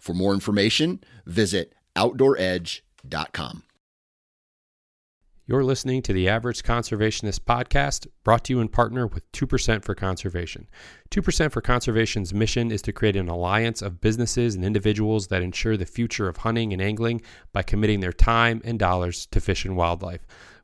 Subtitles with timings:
[0.00, 3.62] For more information, visit OutdoorEdge.com.
[5.46, 9.96] You're listening to the Average Conservationist podcast, brought to you in partner with 2% for
[9.96, 10.68] Conservation.
[11.10, 15.76] 2% for Conservation's mission is to create an alliance of businesses and individuals that ensure
[15.76, 17.20] the future of hunting and angling
[17.52, 20.24] by committing their time and dollars to fish and wildlife.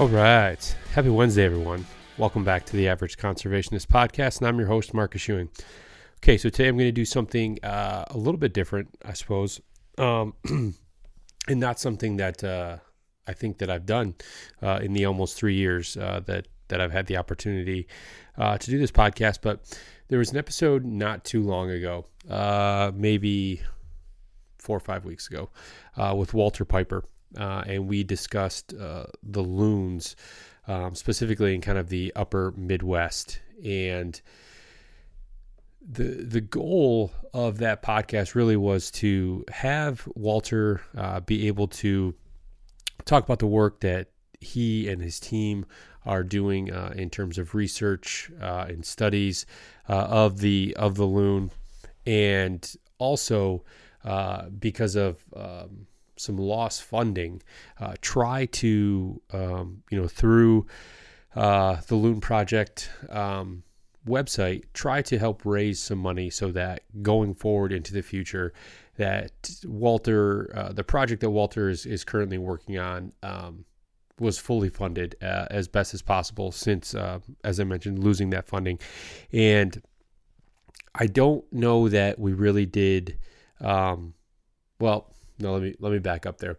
[0.00, 0.76] All right.
[0.94, 1.84] Happy Wednesday, everyone.
[2.16, 5.50] Welcome back to the Average Conservationist Podcast, and I'm your host, Marcus Ewing.
[6.22, 9.60] Okay, so today I'm going to do something uh, a little bit different, I suppose,
[9.98, 10.74] um, and
[11.48, 12.78] not something that uh,
[13.26, 14.14] I think that I've done
[14.62, 17.86] uh, in the almost three years uh, that that I've had the opportunity
[18.38, 19.40] uh, to do this podcast.
[19.42, 23.60] But there was an episode not too long ago, uh, maybe
[24.56, 25.50] four or five weeks ago,
[26.16, 27.04] with Walter Piper
[27.36, 30.16] uh, and we discussed uh, the loons,
[30.66, 33.40] um, specifically in kind of the upper Midwest.
[33.64, 34.20] And
[35.80, 42.14] the the goal of that podcast really was to have Walter uh, be able to
[43.04, 44.08] talk about the work that
[44.40, 45.66] he and his team
[46.06, 49.46] are doing uh, in terms of research uh, and studies
[49.88, 51.50] uh, of the of the loon,
[52.06, 53.62] and also
[54.58, 55.86] because of um,
[56.20, 57.42] some lost funding,
[57.78, 60.66] uh, try to, um, you know, through
[61.34, 63.62] uh, the Loon Project um,
[64.06, 68.52] website, try to help raise some money so that going forward into the future,
[68.96, 73.64] that Walter, uh, the project that Walter is, is currently working on, um,
[74.18, 78.46] was fully funded uh, as best as possible since, uh, as I mentioned, losing that
[78.46, 78.78] funding.
[79.32, 79.80] And
[80.94, 83.18] I don't know that we really did.
[83.60, 84.14] Um,
[84.78, 86.56] well, no, let me let me back up there.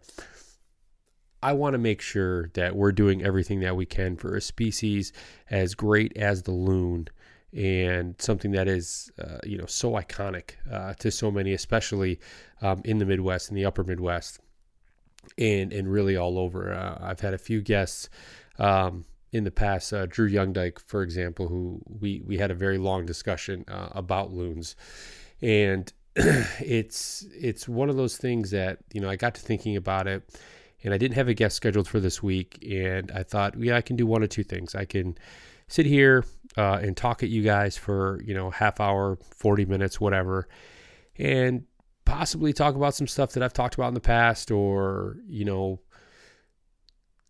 [1.42, 5.12] I want to make sure that we're doing everything that we can for a species
[5.50, 7.08] as great as the loon
[7.52, 12.20] and something that is, uh, you know, so iconic uh, to so many, especially
[12.62, 14.38] um, in the Midwest, in the upper Midwest,
[15.36, 16.72] and and really all over.
[16.72, 18.08] Uh, I've had a few guests
[18.58, 22.78] um, in the past, uh, Drew YoungeDyke, for example, who we we had a very
[22.78, 24.76] long discussion uh, about loons,
[25.42, 30.06] and it's it's one of those things that you know I got to thinking about
[30.06, 30.38] it,
[30.84, 33.80] and I didn't have a guest scheduled for this week, and I thought, yeah, I
[33.80, 34.74] can do one or two things.
[34.74, 35.16] I can
[35.68, 36.24] sit here
[36.58, 40.48] uh, and talk at you guys for you know half hour, forty minutes, whatever,
[41.16, 41.64] and
[42.04, 45.80] possibly talk about some stuff that I've talked about in the past, or you know,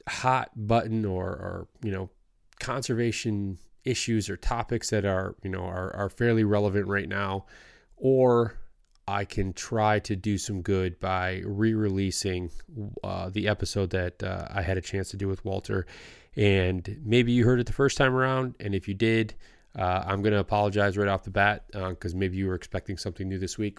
[0.09, 2.11] hot button or or you know,
[2.59, 7.47] conservation issues or topics that are you know are are fairly relevant right now,
[7.97, 8.57] or
[9.07, 12.51] I can try to do some good by re releasing
[13.03, 15.87] uh, the episode that uh, I had a chance to do with Walter.
[16.37, 18.55] And maybe you heard it the first time around.
[18.61, 19.35] And if you did,
[19.77, 22.97] uh, I'm going to apologize right off the bat because uh, maybe you were expecting
[22.97, 23.79] something new this week.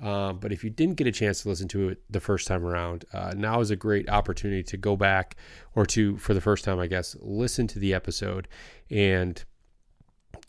[0.00, 2.64] Um, but if you didn't get a chance to listen to it the first time
[2.64, 5.36] around, uh, now is a great opportunity to go back
[5.74, 8.48] or to, for the first time, I guess, listen to the episode
[8.90, 9.42] and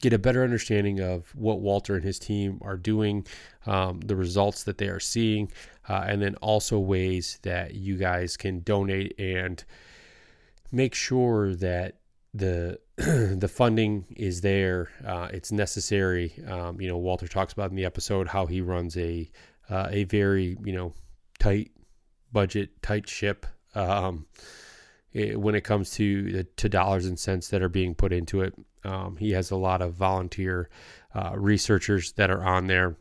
[0.01, 3.25] get a better understanding of what Walter and his team are doing,
[3.65, 5.51] um, the results that they are seeing,
[5.89, 9.63] uh, and then also ways that you guys can donate and
[10.71, 11.97] make sure that
[12.33, 14.89] the the funding is there.
[15.05, 16.33] Uh, it's necessary.
[16.47, 19.29] Um, you know, Walter talks about in the episode how he runs a
[19.69, 20.93] uh, a very you know
[21.39, 21.71] tight
[22.31, 23.45] budget, tight ship.
[23.75, 24.27] Um,
[25.11, 28.53] it, when it comes to to dollars and cents that are being put into it,
[28.83, 30.69] um, he has a lot of volunteer
[31.15, 32.95] uh, researchers that are on there.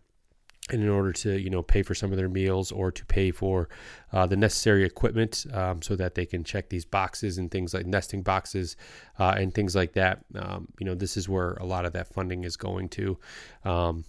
[0.70, 3.32] And in order to you know pay for some of their meals or to pay
[3.32, 3.68] for
[4.12, 7.84] uh, the necessary equipment um, so that they can check these boxes and things like
[7.84, 8.76] nesting boxes
[9.18, 12.06] uh, and things like that um, you know this is where a lot of that
[12.06, 13.18] funding is going to.
[13.64, 14.04] Um,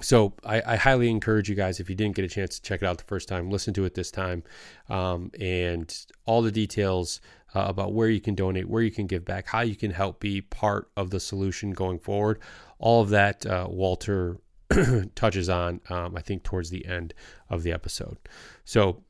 [0.00, 2.82] so I, I, highly encourage you guys if you didn't get a chance to check
[2.82, 4.42] it out the first time listen to it this time.
[4.88, 5.94] Um, and
[6.24, 7.20] all the details
[7.54, 10.20] uh, about where you can donate where you can give back how you can help
[10.20, 12.40] be part of the solution going forward
[12.78, 14.38] all of that uh, walter
[15.14, 17.14] touches on, um, I think, towards the end
[17.50, 18.18] of the episode.
[18.64, 19.02] So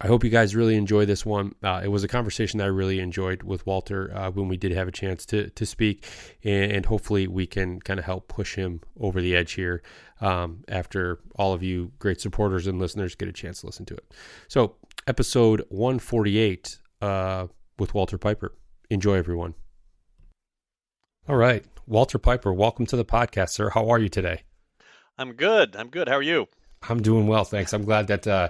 [0.00, 1.54] I hope you guys really enjoy this one.
[1.62, 4.72] Uh, it was a conversation that I really enjoyed with Walter uh, when we did
[4.72, 6.06] have a chance to to speak,
[6.44, 9.82] and, and hopefully we can kind of help push him over the edge here
[10.20, 13.94] um, after all of you great supporters and listeners get a chance to listen to
[13.94, 14.12] it.
[14.48, 14.76] So,
[15.06, 17.46] episode 148 uh,
[17.78, 18.52] with Walter Piper.
[18.90, 19.54] Enjoy, everyone.
[21.28, 21.64] All right.
[21.86, 23.70] Walter Piper, welcome to the podcast, sir.
[23.70, 24.42] How are you today?
[25.18, 25.76] I'm good.
[25.76, 26.08] I'm good.
[26.08, 26.46] How are you?
[26.88, 27.72] I'm doing well, thanks.
[27.72, 28.48] I'm glad that uh,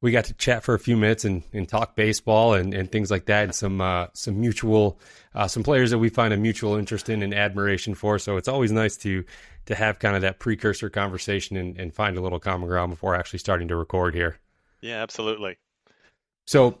[0.00, 3.10] we got to chat for a few minutes and, and talk baseball and, and things
[3.10, 4.98] like that, and some uh, some mutual
[5.34, 8.18] uh, some players that we find a mutual interest in and admiration for.
[8.18, 9.24] So it's always nice to
[9.66, 13.14] to have kind of that precursor conversation and, and find a little common ground before
[13.14, 14.38] actually starting to record here.
[14.80, 15.56] Yeah, absolutely.
[16.46, 16.78] So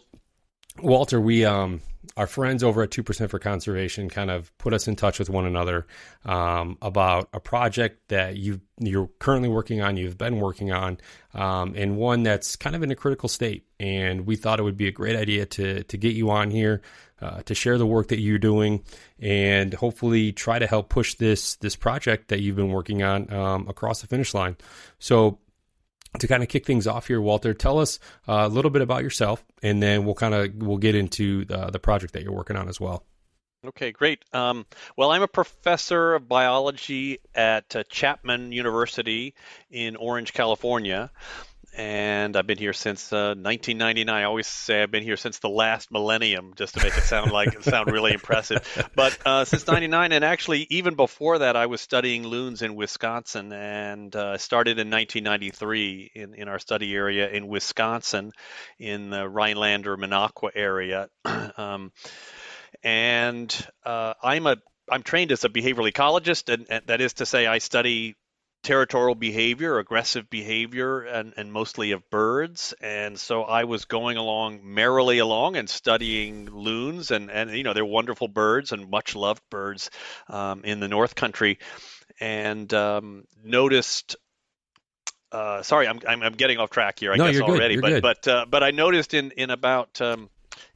[0.80, 1.80] Walter, we um
[2.16, 5.30] our friends over at Two Percent for Conservation kind of put us in touch with
[5.30, 5.86] one another
[6.24, 10.98] um, about a project that you you're currently working on, you've been working on,
[11.34, 13.64] um, and one that's kind of in a critical state.
[13.78, 16.82] And we thought it would be a great idea to to get you on here
[17.20, 18.84] uh, to share the work that you're doing
[19.20, 23.68] and hopefully try to help push this this project that you've been working on um,
[23.68, 24.56] across the finish line.
[24.98, 25.38] So
[26.18, 27.98] to kind of kick things off here, Walter, tell us
[28.28, 31.70] uh, a little bit about yourself, and then we'll kind of we'll get into the,
[31.70, 33.04] the project that you're working on as well.
[33.64, 34.24] Okay, great.
[34.32, 34.66] Um,
[34.96, 39.34] well, I'm a professor of biology at uh, Chapman University
[39.70, 41.12] in Orange, California
[41.74, 44.08] and I've been here since uh, 1999.
[44.14, 47.32] I always say I've been here since the last millennium, just to make it sound
[47.32, 48.90] like it sound really impressive.
[48.94, 53.52] But uh, since '99, and actually even before that, I was studying loons in Wisconsin,
[53.52, 58.32] and uh, started in 1993 in, in our study area in Wisconsin,
[58.78, 61.08] in the Rhinelander Minocqua area.
[61.56, 61.92] um,
[62.82, 64.56] and uh, I'm a
[64.90, 68.16] I'm trained as a behavioral ecologist, and, and that is to say, I study
[68.62, 72.74] territorial behavior, aggressive behavior, and, and mostly of birds.
[72.80, 77.72] And so I was going along merrily along and studying loons, and, and you know
[77.72, 79.90] they're wonderful birds and much loved birds
[80.28, 81.58] um, in the North Country,
[82.20, 84.16] and um, noticed.
[85.30, 87.10] Uh, sorry, I'm, I'm, I'm getting off track here.
[87.10, 90.28] I no, guess already, but but uh, but I noticed in in about um,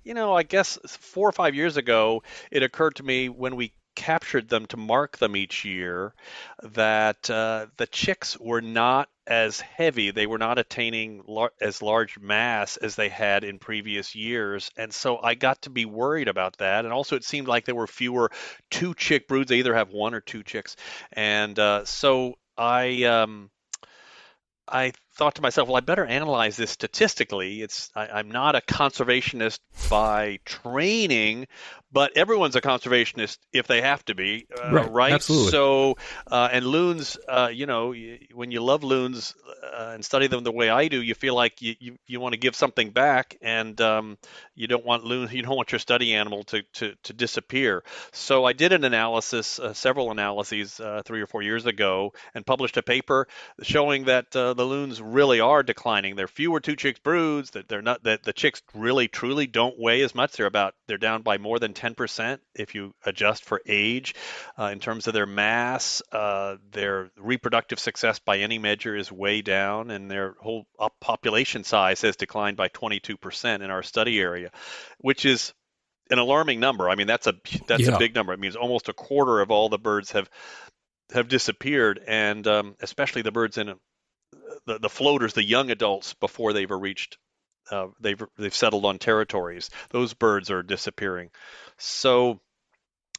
[0.03, 3.75] you know I guess four or five years ago, it occurred to me when we
[3.96, 6.14] captured them to mark them each year
[6.62, 10.12] that uh, the chicks were not as heavy.
[10.12, 14.70] They were not attaining lar- as large mass as they had in previous years.
[14.76, 16.84] And so i got to be worried about that.
[16.84, 18.31] And also it seemed like there were fewer
[18.70, 19.48] two chick broods.
[19.48, 20.76] They either have one or two chicks.
[21.12, 23.50] And uh, so i um,
[24.69, 27.62] I thought to myself, well, I better analyze this statistically.
[27.62, 31.46] It's I, am not a conservationist by training,
[31.96, 34.93] but everyone's a conservationist if they have to be, uh, right?
[34.93, 35.12] right?
[35.15, 35.50] Absolutely.
[35.50, 35.96] So,
[36.31, 37.94] uh, and loons, uh, you know,
[38.34, 39.34] when you love loons
[39.65, 42.34] uh, and study them the way I do, you feel like you, you, you want
[42.34, 44.19] to give something back, and um,
[44.55, 47.82] you don't want loon, you don't want your study animal to, to, to disappear.
[48.12, 52.44] So I did an analysis, uh, several analyses, uh, three or four years ago, and
[52.44, 53.26] published a paper
[53.62, 56.15] showing that the loons really are declining.
[56.15, 57.53] They're fewer two chicks broods.
[57.53, 60.32] That they're not that the chicks really truly don't weigh as much.
[60.32, 64.14] They're about they're down by more than 10 10% if you adjust for age.
[64.58, 69.43] Uh, in terms of their mass, uh, their reproductive success by any measure is way
[69.43, 70.66] down, and their whole
[71.00, 74.50] population size has declined by 22% in our study area,
[74.98, 75.52] which is
[76.10, 76.88] an alarming number.
[76.88, 77.34] I mean, that's a
[77.66, 77.94] that's yeah.
[77.94, 78.32] a big number.
[78.32, 80.31] It means almost a quarter of all the birds have
[81.12, 83.74] have disappeared, and um, especially the birds in
[84.66, 87.19] the, the floaters, the young adults before they've reached
[87.70, 89.70] uh, they've they've settled on territories.
[89.91, 91.31] Those birds are disappearing.
[91.79, 92.41] So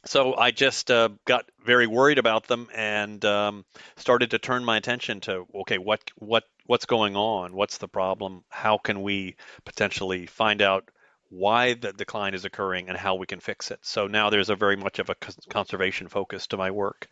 [0.04, 3.64] so I just uh, got very worried about them and um,
[3.96, 7.54] started to turn my attention to okay, what what what's going on?
[7.54, 8.44] What's the problem?
[8.48, 10.88] How can we potentially find out
[11.30, 13.80] why the decline is occurring and how we can fix it?
[13.82, 15.16] So now there's a very much of a
[15.50, 17.08] conservation focus to my work.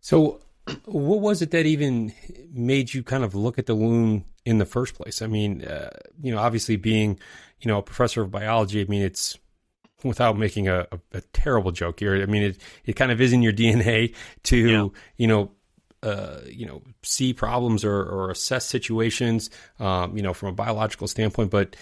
[0.00, 0.40] So,
[0.84, 2.12] what was it that even
[2.52, 5.22] made you kind of look at the loon in the first place?
[5.22, 7.18] I mean, uh, you know, obviously being,
[7.60, 9.38] you know, a professor of biology, I mean, it's
[10.04, 12.20] without making a, a, a, terrible joke here.
[12.20, 14.88] I mean, it it kind of is in your DNA to yeah.
[15.16, 15.52] you know.
[16.04, 21.06] Uh, you know, see problems or, or assess situations, um, you know, from a biological
[21.06, 21.48] standpoint.
[21.48, 21.76] But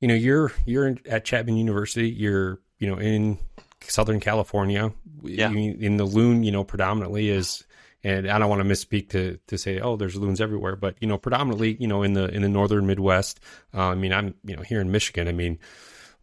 [0.00, 2.08] you know, you're you're at Chapman University.
[2.08, 3.38] You're you know in
[3.82, 4.92] Southern California.
[5.22, 5.50] Yeah.
[5.50, 7.64] in the loon, you know, predominantly is
[8.04, 11.08] and I don't want to misspeak to to say oh there's loons everywhere, but you
[11.08, 13.40] know predominantly you know in the in the northern Midwest.
[13.74, 15.28] Uh, I mean I'm you know here in Michigan.
[15.28, 15.58] I mean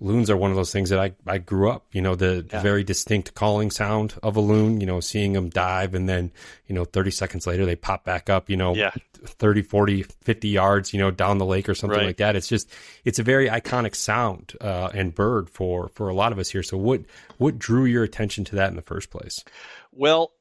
[0.02, 2.58] loons are one of those things that I, I grew up, you know, the, yeah.
[2.58, 6.32] the, very distinct calling sound of a loon, you know, seeing them dive and then,
[6.68, 8.92] you know, 30 seconds later they pop back up, you know, yeah.
[9.26, 12.08] 30, 40, 50 yards, you know, down the lake or something right.
[12.08, 12.38] like that.
[12.38, 12.72] It's just,
[13.04, 16.64] it's a very iconic sound uh, and bird for, for a lot of us here.
[16.64, 17.02] So what,
[17.38, 19.44] what drew your attention to that in the first place?
[19.92, 20.32] Well,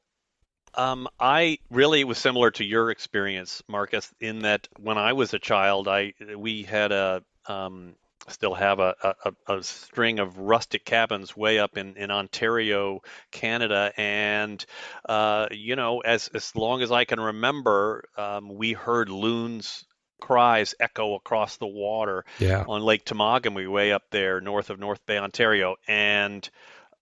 [0.75, 5.39] um, I really was similar to your experience, Marcus, in that when I was a
[5.39, 7.95] child, I we had a um,
[8.27, 8.95] still have a,
[9.25, 13.91] a, a, string of rustic cabins way up in, in Ontario, Canada.
[13.97, 14.63] And,
[15.07, 19.85] uh, you know, as, as long as I can remember, um, we heard loons
[20.19, 22.65] cries echo across the water yeah.
[22.67, 25.75] on Lake Temagami, way up there north of North Bay, Ontario.
[25.87, 26.47] And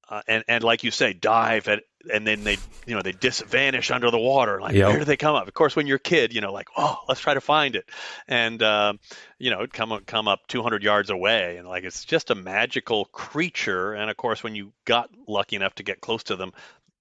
[0.10, 3.44] uh, and and like you say, dive at, and then they you know they just
[3.46, 4.62] vanish under the water.
[4.62, 4.90] Like yep.
[4.90, 5.48] where do they come up?
[5.48, 7.90] Of course, when you're a kid, you know, like oh, let's try to find it,
[8.28, 9.00] and um,
[9.38, 12.36] you know, it come up, come up 200 yards away, and like it's just a
[12.36, 13.94] magical creature.
[13.94, 16.54] And of course, when you got lucky enough to get close to them,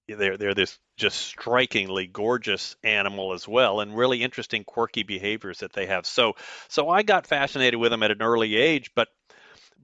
[0.09, 5.71] they're they're this just strikingly gorgeous animal as well, and really interesting, quirky behaviors that
[5.71, 6.05] they have.
[6.05, 6.35] So
[6.67, 9.07] so I got fascinated with them at an early age, but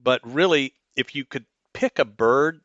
[0.02, 2.60] but really, if you could pick a bird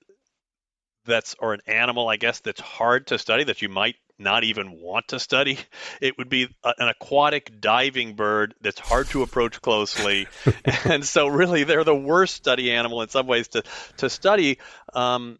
[1.09, 4.79] that's or an animal, I guess, that's hard to study that you might not even
[4.79, 5.57] want to study.
[6.01, 10.27] It would be a, an aquatic diving bird that's hard to approach closely,
[10.85, 13.63] and so really they're the worst study animal in some ways to
[13.97, 14.59] to study.
[14.93, 15.39] Um,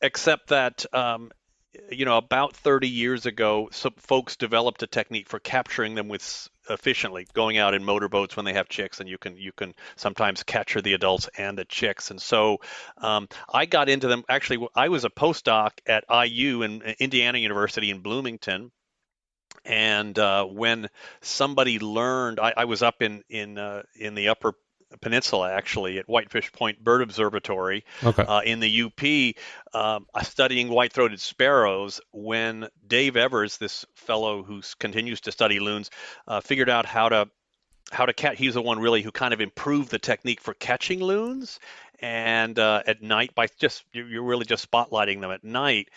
[0.00, 1.30] except that um,
[1.90, 6.48] you know about 30 years ago, some folks developed a technique for capturing them with
[6.68, 10.42] efficiently going out in motorboats when they have chicks and you can you can sometimes
[10.42, 12.10] capture the adults and the chicks.
[12.10, 12.58] And so
[12.98, 17.90] um, i got into them actually i was a postdoc at iu in indiana university
[17.90, 18.70] in bloomington.
[19.64, 20.88] And uh, when
[21.20, 24.54] somebody learned I, I, was up in in uh, in the upper
[25.00, 28.22] Peninsula, actually, at Whitefish Point Bird Observatory okay.
[28.22, 29.34] uh, in the UP,
[29.74, 32.00] um, studying white-throated sparrows.
[32.12, 35.90] When Dave Evers, this fellow who continues to study loons,
[36.26, 37.30] uh, figured out how to
[37.90, 38.38] how to catch.
[38.38, 41.58] He's the one really who kind of improved the technique for catching loons,
[42.00, 45.88] and uh, at night by just you're really just spotlighting them at night.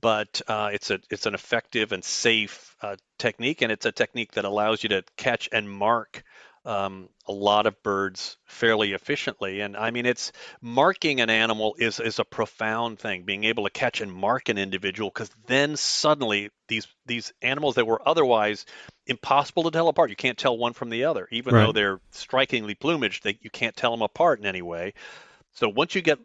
[0.00, 4.32] But uh, it's a it's an effective and safe uh, technique, and it's a technique
[4.32, 6.22] that allows you to catch and mark
[6.70, 9.60] um, a lot of birds fairly efficiently.
[9.60, 10.30] And I mean, it's
[10.62, 13.24] marking an animal is is a profound thing.
[13.24, 17.88] Being able to catch and mark an individual, because then suddenly these these animals that
[17.88, 18.66] were otherwise
[19.06, 21.66] impossible to tell apart, you can't tell one from the other, even right.
[21.66, 23.24] though they're strikingly plumaged.
[23.24, 24.94] They, you can't tell them apart in any way.
[25.54, 26.20] So once you get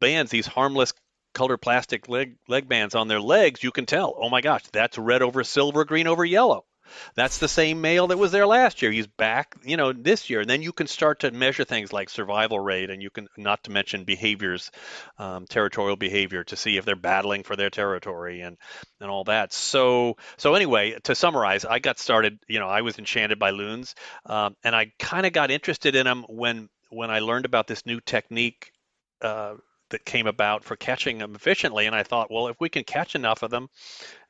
[0.00, 0.92] bands, these harmless
[1.32, 4.14] colored plastic leg leg bands on their legs, you can tell.
[4.20, 6.66] Oh my gosh, that's red over silver, green over yellow.
[7.14, 8.90] That's the same male that was there last year.
[8.90, 10.40] He's back, you know, this year.
[10.40, 13.64] And then you can start to measure things like survival rate, and you can not
[13.64, 14.70] to mention behaviors,
[15.18, 18.56] um, territorial behavior, to see if they're battling for their territory and
[19.00, 19.52] and all that.
[19.52, 22.38] So so anyway, to summarize, I got started.
[22.48, 23.94] You know, I was enchanted by loons,
[24.26, 27.86] um, and I kind of got interested in them when when I learned about this
[27.86, 28.72] new technique.
[29.20, 29.54] Uh,
[29.92, 31.86] that came about for catching them efficiently.
[31.86, 33.68] And I thought, well, if we can catch enough of them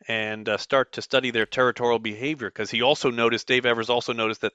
[0.06, 4.12] and uh, start to study their territorial behavior, because he also noticed, Dave Evers also
[4.12, 4.52] noticed that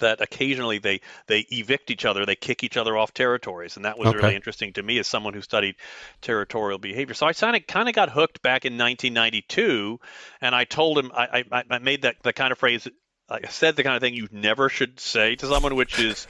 [0.00, 3.98] that occasionally they they evict each other, they kick each other off territories, and that
[3.98, 4.18] was okay.
[4.18, 5.76] really interesting to me as someone who studied
[6.20, 7.14] territorial behavior.
[7.14, 9.98] So I kind of kind of got hooked back in 1992,
[10.40, 12.86] and I told him I I, I made that the kind of phrase
[13.28, 16.26] I said the kind of thing you never should say to someone, which is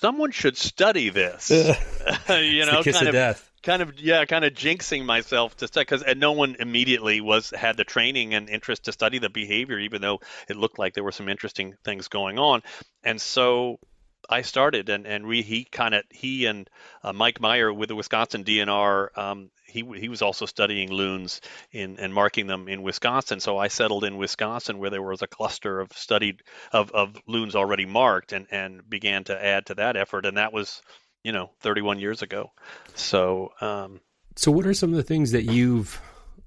[0.00, 1.50] someone should study this.
[2.28, 6.04] you know, kind of, of kind of yeah, kind of jinxing myself to study because
[6.16, 10.20] no one immediately was had the training and interest to study the behavior, even though
[10.48, 12.62] it looked like there were some interesting things going on.
[13.04, 13.78] And so
[14.30, 16.70] I started, and and he kind of he and
[17.02, 19.18] uh, Mike Meyer with the Wisconsin DNR.
[19.18, 21.40] Um, he he was also studying loons
[21.72, 23.40] in and marking them in Wisconsin.
[23.40, 27.56] So I settled in Wisconsin where there was a cluster of studied of, of loons
[27.56, 30.24] already marked, and and began to add to that effort.
[30.24, 30.80] And that was,
[31.24, 32.52] you know, 31 years ago.
[32.94, 33.50] So.
[33.60, 34.00] Um,
[34.36, 36.00] so what are some of the things that you've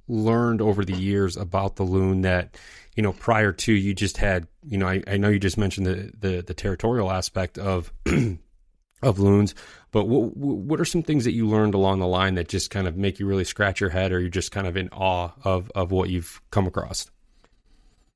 [0.08, 2.58] learned over the years about the loon that
[2.96, 5.88] you know prior to you just had you know I, I know you just mentioned
[5.88, 7.92] the the, the territorial aspect of
[9.02, 9.56] of loons
[9.92, 12.88] but what what are some things that you learned along the line that just kind
[12.88, 15.72] of make you really scratch your head or you're just kind of in awe of
[15.76, 17.10] of what you've come across?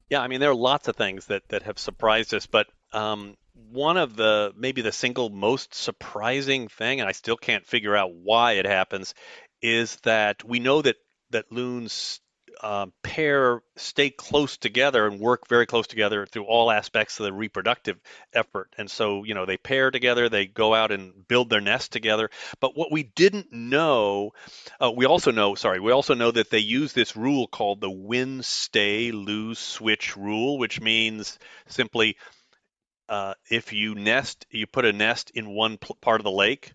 [0.09, 3.35] Yeah i mean there are lots of things that that have surprised us but um,
[3.71, 8.13] one of the maybe the single most surprising thing and i still can't figure out
[8.13, 9.13] why it happens
[9.61, 10.95] is that we know that
[11.31, 12.21] that loons
[12.61, 17.33] uh, pair stay close together and work very close together through all aspects of the
[17.33, 17.99] reproductive
[18.33, 18.73] effort.
[18.77, 22.29] And so, you know, they pair together, they go out and build their nest together.
[22.59, 24.31] But what we didn't know,
[24.81, 27.91] uh, we also know, sorry, we also know that they use this rule called the
[27.91, 31.37] win, stay, lose, switch rule, which means
[31.67, 32.17] simply
[33.09, 36.73] uh, if you nest, you put a nest in one part of the lake,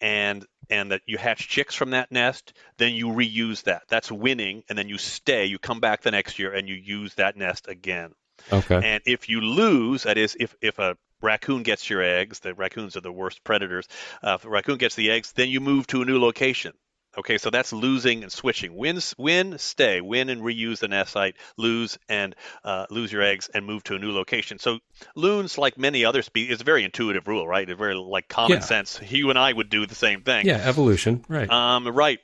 [0.00, 3.82] and and that you hatch chicks from that nest, then you reuse that.
[3.88, 5.46] That's winning, and then you stay.
[5.46, 8.12] You come back the next year and you use that nest again.
[8.52, 8.80] Okay.
[8.82, 12.96] And if you lose, that is, if if a raccoon gets your eggs, the raccoons
[12.96, 13.88] are the worst predators.
[14.22, 16.72] Uh, if a raccoon gets the eggs, then you move to a new location.
[17.16, 18.74] Okay, so that's losing and switching.
[18.74, 20.00] Win, win, stay.
[20.00, 21.36] Win and reuse the nest site.
[21.56, 24.58] Lose and uh, lose your eggs and move to a new location.
[24.58, 24.80] So
[25.14, 27.68] loons, like many other species, it's a very intuitive rule, right?
[27.68, 28.60] It's very like common yeah.
[28.60, 29.00] sense.
[29.08, 30.46] You and I would do the same thing.
[30.46, 31.48] Yeah, evolution, right?
[31.48, 32.18] Um, right.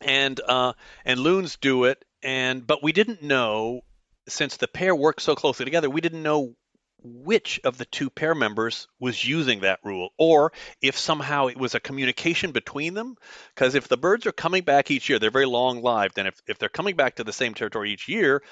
[0.00, 0.72] And uh,
[1.04, 3.82] and loons do it, and but we didn't know
[4.28, 6.54] since the pair work so closely together, we didn't know
[7.02, 11.74] which of the two pair members was using that rule, or if somehow it was
[11.74, 13.16] a communication between them.
[13.54, 16.40] Because if the birds are coming back each year, they're very long lived, and if,
[16.46, 18.42] if they're coming back to the same territory each year,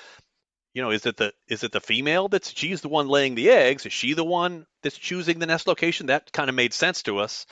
[0.75, 3.51] you know, is it the is it the female that's she's the one laying the
[3.51, 3.87] eggs?
[3.87, 6.07] Is she the one that's choosing the nest location?
[6.07, 7.47] That kind of made sense to us.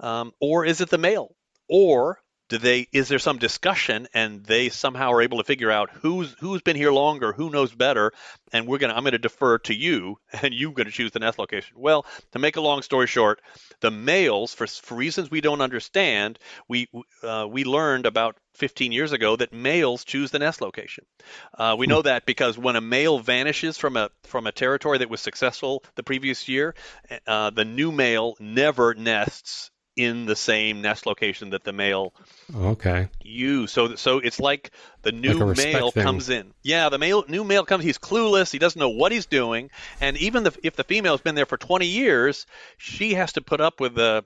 [0.00, 1.34] Um, or is it the male?
[1.68, 2.18] Or
[2.52, 6.36] do they is there some discussion and they somehow are able to figure out who's
[6.38, 8.12] who's been here longer who knows better
[8.52, 11.74] and we're gonna i'm gonna defer to you and you're gonna choose the nest location
[11.78, 13.40] well to make a long story short
[13.80, 16.38] the males for, for reasons we don't understand
[16.68, 16.88] we
[17.22, 21.06] uh, we learned about 15 years ago that males choose the nest location.
[21.56, 25.08] Uh, we know that because when a male vanishes from a from a territory that
[25.08, 26.74] was successful the previous year,
[27.26, 32.14] uh, the new male never nests in the same nest location that the male
[32.54, 34.70] okay you So so it's like
[35.02, 36.02] the new like male thing.
[36.02, 36.52] comes in.
[36.62, 37.84] Yeah, the male new male comes.
[37.84, 38.52] He's clueless.
[38.52, 39.70] He doesn't know what he's doing.
[40.00, 43.60] And even the, if the female's been there for 20 years, she has to put
[43.60, 44.24] up with the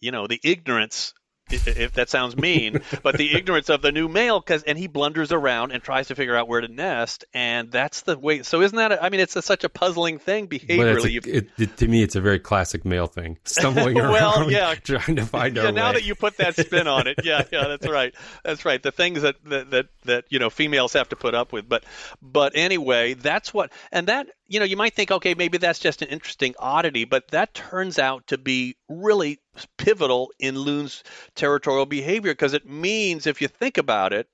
[0.00, 1.14] you know the ignorance
[1.66, 5.32] if that sounds mean, but the ignorance of the new male, because and he blunders
[5.32, 8.42] around and tries to figure out where to nest, and that's the way.
[8.42, 8.92] So isn't that?
[8.92, 11.24] A, I mean, it's a, such a puzzling thing behaviorally.
[11.24, 14.74] A, it, it, to me, it's a very classic male thing, stumbling well, around, yeah.
[14.82, 15.94] trying to find yeah, our now way.
[15.94, 18.82] that you put that spin on it, yeah, yeah, that's right, that's right.
[18.82, 21.84] The things that, that that that you know females have to put up with, but
[22.20, 26.02] but anyway, that's what, and that you know, you might think, okay, maybe that's just
[26.02, 29.38] an interesting oddity, but that turns out to be really
[29.76, 31.02] pivotal in loon's
[31.34, 34.28] territorial behavior because it means, if you think about it,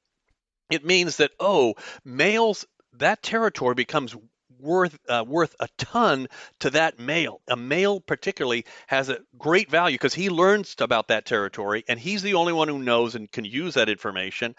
[0.70, 4.14] it means that oh, males that territory becomes
[4.60, 6.28] worth uh, worth a ton
[6.60, 7.40] to that male.
[7.48, 12.22] A male particularly has a great value because he learns about that territory and he's
[12.22, 14.54] the only one who knows and can use that information.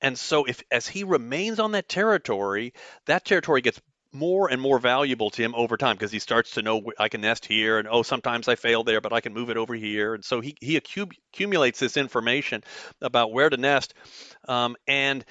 [0.00, 2.74] And so if as he remains on that territory,
[3.06, 3.80] that territory gets
[4.14, 7.20] more and more valuable to him over time because he starts to know I can
[7.20, 10.14] nest here and oh sometimes I fail there but I can move it over here
[10.14, 12.62] and so he he accumulates this information
[13.00, 13.94] about where to nest
[14.48, 15.24] um, and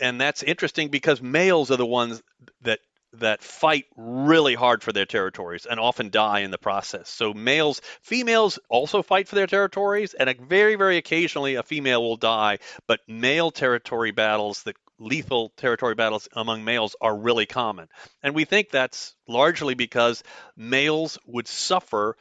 [0.00, 2.22] and that's interesting because males are the ones
[2.62, 2.80] that
[3.14, 7.08] that fight really hard for their territories and often die in the process.
[7.08, 12.16] So males, females also fight for their territories, and very, very occasionally a female will
[12.16, 12.58] die.
[12.86, 17.88] But male territory battles that lethal territory battles among males are really common.
[18.22, 20.22] And we think that's largely because
[20.56, 22.16] males would suffer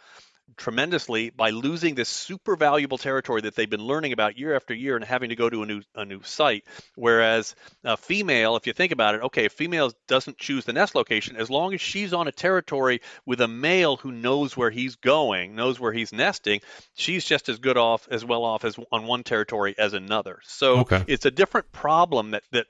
[0.55, 4.95] tremendously by losing this super valuable territory that they've been learning about year after year
[4.95, 6.63] and having to go to a new a new site.
[6.95, 10.95] Whereas a female, if you think about it, okay, a female doesn't choose the nest
[10.95, 14.95] location, as long as she's on a territory with a male who knows where he's
[14.95, 16.61] going, knows where he's nesting,
[16.95, 20.39] she's just as good off as well off as on one territory as another.
[20.43, 21.03] So okay.
[21.07, 22.67] it's a different problem that that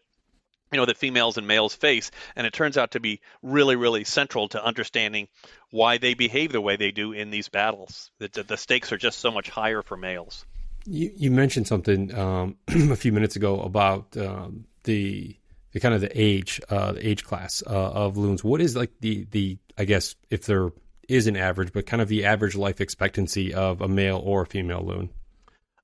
[0.72, 4.04] you know that females and males face and it turns out to be really really
[4.04, 5.28] central to understanding
[5.72, 8.12] why they behave the way they do in these battles.
[8.20, 10.46] The, the stakes are just so much higher for males.
[10.86, 15.36] You, you mentioned something um, a few minutes ago about um, the
[15.74, 18.44] the kind of the age uh, the age class uh, of loons.
[18.44, 20.72] What is like the the i guess if there
[21.08, 24.46] is an average but kind of the average life expectancy of a male or a
[24.46, 25.10] female loon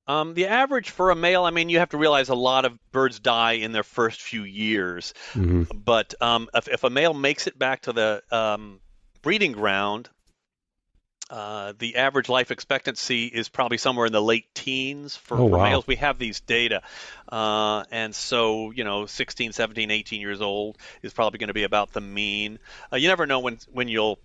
[0.07, 2.77] um, the average for a male, I mean, you have to realize a lot of
[2.91, 5.13] birds die in their first few years.
[5.33, 5.77] Mm-hmm.
[5.77, 8.79] But um, if, if, a male makes it back to the um,
[9.21, 10.09] breeding ground,
[11.29, 15.57] uh, the average life expectancy is probably somewhere in the late teens for, oh, for
[15.57, 15.63] wow.
[15.63, 15.87] males.
[15.87, 16.81] We have these data.
[17.31, 21.63] Uh, and so, you know, 16, 17, 18 years old is probably going to be
[21.63, 22.59] about the mean.
[22.91, 24.19] Uh, you never know when, when you'll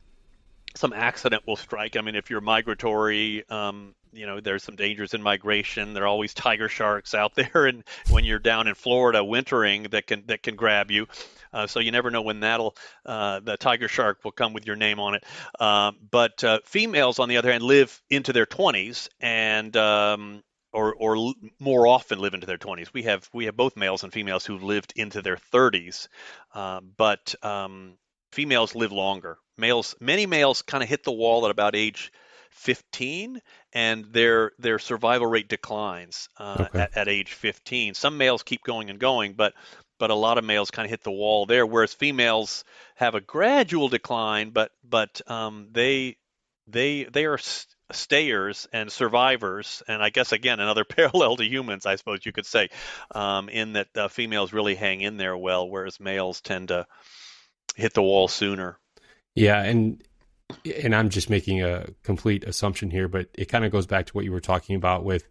[0.74, 1.96] some accident will strike.
[1.96, 5.94] I mean, if you're migratory, um, you know, there's some dangers in migration.
[5.94, 10.06] There are always tiger sharks out there, and when you're down in Florida wintering, that
[10.06, 11.06] can that can grab you.
[11.52, 12.76] Uh, so you never know when that'll
[13.06, 15.24] uh, the tiger shark will come with your name on it.
[15.58, 20.94] Uh, but uh, females, on the other hand, live into their 20s and um, or
[20.94, 22.92] or more often live into their 20s.
[22.92, 26.08] We have we have both males and females who've lived into their 30s,
[26.54, 27.94] uh, but um,
[28.32, 29.38] females live longer.
[29.56, 32.12] Males, many males, kind of hit the wall at about age
[32.50, 33.40] 15
[33.72, 36.80] and their their survival rate declines uh, okay.
[36.80, 39.54] at, at age 15 some males keep going and going but
[39.98, 42.64] but a lot of males kind of hit the wall there whereas females
[42.96, 46.16] have a gradual decline but but um, they
[46.66, 47.38] they they are
[47.92, 52.46] stayers and survivors and i guess again another parallel to humans i suppose you could
[52.46, 52.68] say
[53.14, 56.86] um, in that uh, females really hang in there well whereas males tend to
[57.78, 58.78] hit the wall sooner.
[59.34, 60.02] Yeah and
[60.82, 64.12] and I'm just making a complete assumption here, but it kind of goes back to
[64.12, 65.28] what you were talking about with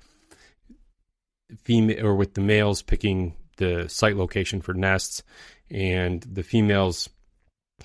[1.63, 5.23] female or with the males picking the site location for nests
[5.71, 7.09] and the females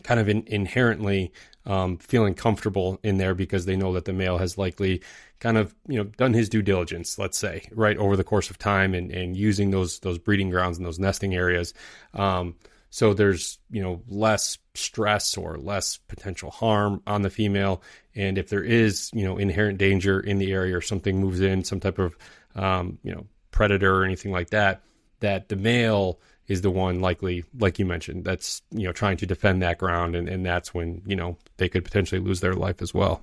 [0.02, 1.32] kind of in, inherently
[1.64, 5.02] um, feeling comfortable in there because they know that the male has likely
[5.38, 8.58] kind of you know done his due diligence let's say right over the course of
[8.58, 11.72] time and, and using those those breeding grounds and those nesting areas.
[12.14, 12.56] Um,
[12.94, 17.82] so there's, you know, less stress or less potential harm on the female.
[18.14, 21.64] And if there is, you know, inherent danger in the area or something moves in,
[21.64, 22.14] some type of,
[22.54, 24.82] um, you know, predator or anything like that,
[25.20, 29.26] that the male is the one likely, like you mentioned, that's, you know, trying to
[29.26, 30.14] defend that ground.
[30.14, 33.22] And, and that's when, you know, they could potentially lose their life as well.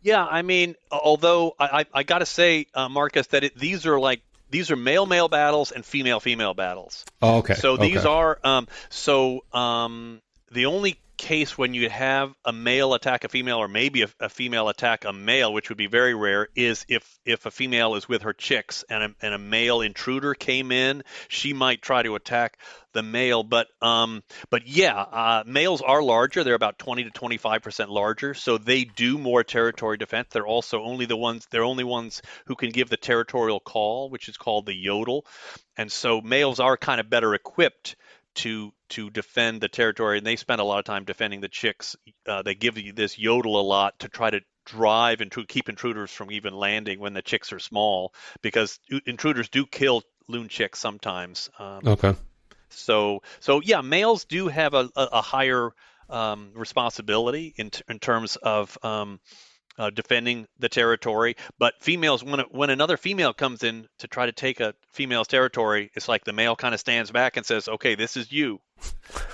[0.00, 3.84] Yeah, I mean, although I, I, I got to say, uh, Marcus, that it, these
[3.84, 4.20] are like
[4.54, 7.04] these are male male battles and female female battles.
[7.20, 7.54] Oh, okay.
[7.54, 8.08] So these okay.
[8.08, 13.56] are um, so um, the only case when you have a male attack a female
[13.56, 17.18] or maybe a, a, female attack a male which would be very rare is if
[17.24, 21.02] if a female is with her chicks and a, and a male intruder came in
[21.28, 22.58] she might try to attack
[22.92, 23.42] the male.
[23.42, 26.44] But um but yeah uh, males are larger.
[26.44, 28.34] They're about 20 to 25 percent larger.
[28.34, 30.28] So they do more territory defense.
[30.30, 34.28] They're also only the ones they're only ones who can give the territorial call which
[34.28, 35.24] is called the yodel.
[35.76, 37.96] And so males are kind of better equipped
[38.34, 41.96] to to defend the territory, and they spend a lot of time defending the chicks.
[42.26, 45.68] Uh, they give you this yodel a lot to try to drive and to keep
[45.68, 50.78] intruders from even landing when the chicks are small, because intruders do kill loon chicks
[50.78, 51.50] sometimes.
[51.58, 52.14] Um, okay.
[52.70, 55.70] So so yeah, males do have a, a, a higher
[56.08, 59.20] um, responsibility in in terms of um,
[59.78, 61.36] uh, defending the territory.
[61.58, 65.90] But females, when when another female comes in to try to take a female's territory,
[65.94, 68.60] it's like the male kind of stands back and says, "Okay, this is you,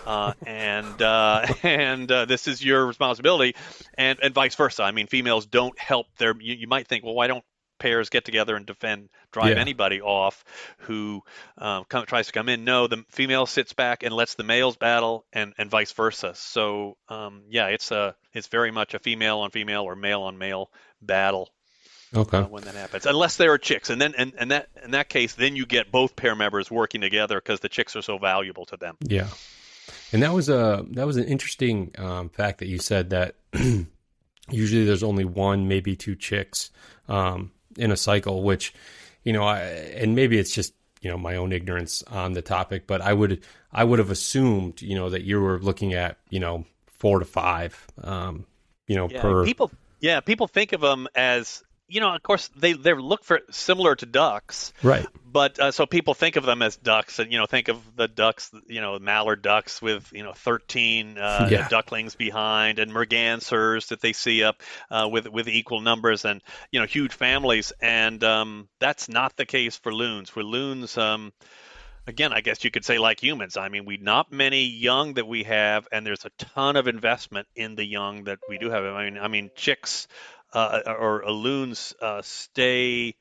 [0.07, 3.55] uh, and uh, and uh, this is your responsibility,"
[3.95, 4.83] and and vice versa.
[4.83, 6.35] I mean, females don't help their.
[6.41, 7.45] You, you might think, well, why don't
[7.81, 9.61] pairs get together and defend, drive yeah.
[9.61, 10.45] anybody off
[10.79, 11.23] who
[11.59, 12.65] um, come, tries to come in.
[12.65, 16.35] No, the female sits back and lets the males battle, and, and vice versa.
[16.37, 20.39] So um, yeah, it's a it's very much a female on female or male on
[20.39, 20.71] male
[21.03, 21.51] battle.
[22.15, 22.39] Okay.
[22.39, 25.09] Uh, when that happens, unless there are chicks, and then and, and that in that
[25.09, 28.67] case, then you get both pair members working together because the chicks are so valuable
[28.67, 28.97] to them.
[29.01, 29.29] Yeah,
[30.13, 33.37] and that was a that was an interesting um, fact that you said that
[34.51, 36.71] usually there's only one, maybe two chicks
[37.09, 38.75] um, in a cycle, which,
[39.25, 42.87] you know, I, and maybe it's just, you know, my own ignorance on the topic,
[42.87, 46.41] but I would, I would have assumed, you know, that you were looking at, you
[46.41, 48.45] know, four to five, um,
[48.87, 49.45] you know, yeah, per.
[49.45, 53.41] People, yeah, people think of them as you know, of course, they they look for
[53.51, 55.07] similar to ducks, right?
[55.31, 58.07] But uh, so people think of them as ducks, and you know, think of the
[58.07, 61.69] ducks, you know, mallard ducks with you know 13 uh, yeah.
[61.69, 66.79] ducklings behind, and mergansers that they see up uh, with with equal numbers, and you
[66.79, 67.73] know, huge families.
[67.81, 70.31] And um, that's not the case for loons.
[70.31, 71.33] For loons, um,
[72.07, 73.57] again, I guess you could say like humans.
[73.57, 77.49] I mean, we not many young that we have, and there's a ton of investment
[77.57, 78.85] in the young that we do have.
[78.85, 80.07] I mean, I mean, chicks
[80.53, 83.15] uh, or loons uh, stay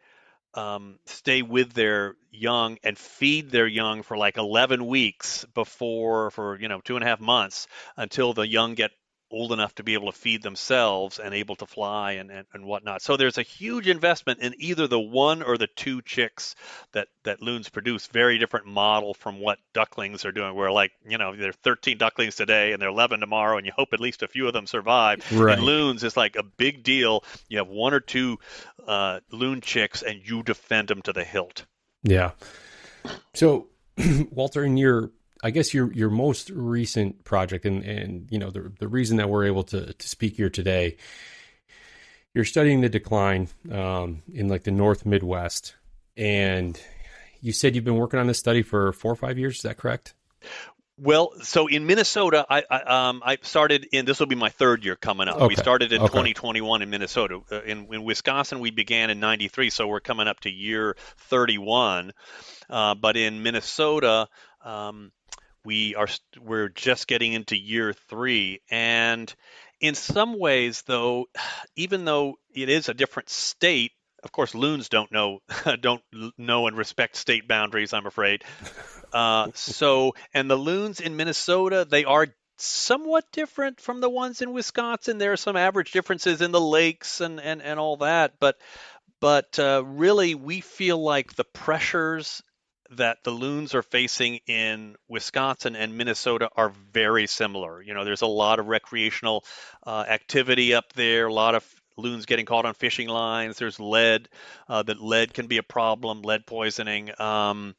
[0.54, 6.60] um, stay with their young and feed their young for like 11 weeks before for
[6.60, 8.92] you know two and a half months until the young get
[9.32, 12.66] old enough to be able to feed themselves and able to fly and, and, and
[12.66, 13.02] whatnot.
[13.02, 16.56] So there's a huge investment in either the one or the two chicks
[16.94, 18.08] that, that loons produce.
[18.08, 21.98] Very different model from what ducklings are doing, where like, you know, there are 13
[21.98, 24.68] ducklings today and they're 11 tomorrow and you hope at least a few of them
[24.68, 25.26] survive.
[25.32, 25.58] Right.
[25.58, 27.24] And loons is like a big deal.
[27.48, 28.40] You have one or two
[28.88, 31.66] uh, loon chicks and you defend them to the hilt.
[32.04, 32.32] Yeah.
[33.34, 33.68] So,
[34.32, 35.12] Walter, in your
[35.44, 39.30] I guess your your most recent project, and and you know the the reason that
[39.30, 40.98] we're able to to speak here today,
[42.34, 45.76] you're studying the decline um, in like the North Midwest,
[46.18, 46.80] and
[47.42, 49.58] you said you've been working on this study for four or five years.
[49.58, 50.14] Is that correct?
[51.02, 54.84] Well, so in Minnesota, I, I, um, I started in this will be my third
[54.84, 55.38] year coming up.
[55.38, 55.48] Okay.
[55.48, 56.10] We started in Okay.
[56.10, 57.40] 2021 in Minnesota.
[57.50, 60.98] Uh, in, in Wisconsin, we began in '93, so we're coming up to year
[61.30, 62.12] 31.
[62.70, 64.28] Uh, but in Minnesota,
[64.66, 65.14] um,
[65.70, 66.08] we are
[66.42, 69.32] we're just getting into year three, and
[69.80, 71.28] in some ways, though,
[71.76, 73.92] even though it is a different state.
[74.24, 75.40] Of course, loons don't know
[75.80, 76.02] don't
[76.40, 77.94] know and respect state boundaries.
[77.94, 78.44] I'm afraid.
[79.12, 82.28] Uh, so, and the loons in Minnesota, they are
[82.58, 85.18] somewhat different from the ones in Wisconsin.
[85.18, 88.60] There are some average differences in the lakes and, and, and all that, but
[89.20, 92.44] but uh, really, we feel like the pressures
[92.92, 97.82] that the loons are facing in Wisconsin and Minnesota are very similar.
[97.82, 99.44] You know, there's a lot of recreational
[99.86, 101.66] uh, activity up there, a lot of
[101.98, 103.58] loons getting caught on fishing lines.
[103.58, 104.30] There's lead,
[104.68, 107.12] uh, that lead can be a problem, lead poisoning.
[107.20, 107.76] Um,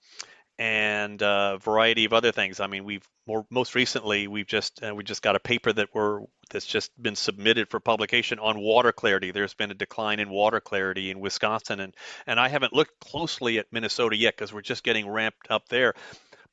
[0.58, 2.60] and a variety of other things.
[2.60, 5.88] I mean, we've more most recently we've just uh, we just got a paper that
[5.94, 9.30] we're that's just been submitted for publication on water clarity.
[9.30, 11.94] There's been a decline in water clarity in Wisconsin, and
[12.26, 15.94] and I haven't looked closely at Minnesota yet because we're just getting ramped up there.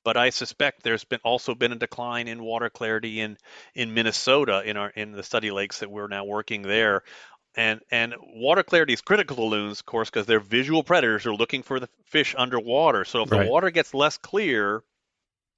[0.04, 3.38] But I suspect there's been also been a decline in water clarity in
[3.74, 7.02] in Minnesota in our in the study lakes that we're now working there.
[7.56, 11.32] And and water clarity is critical to loons, of course, because they're visual predators who
[11.32, 13.04] are looking for the fish underwater.
[13.04, 13.40] So if Right.
[13.46, 14.84] the water gets less clear,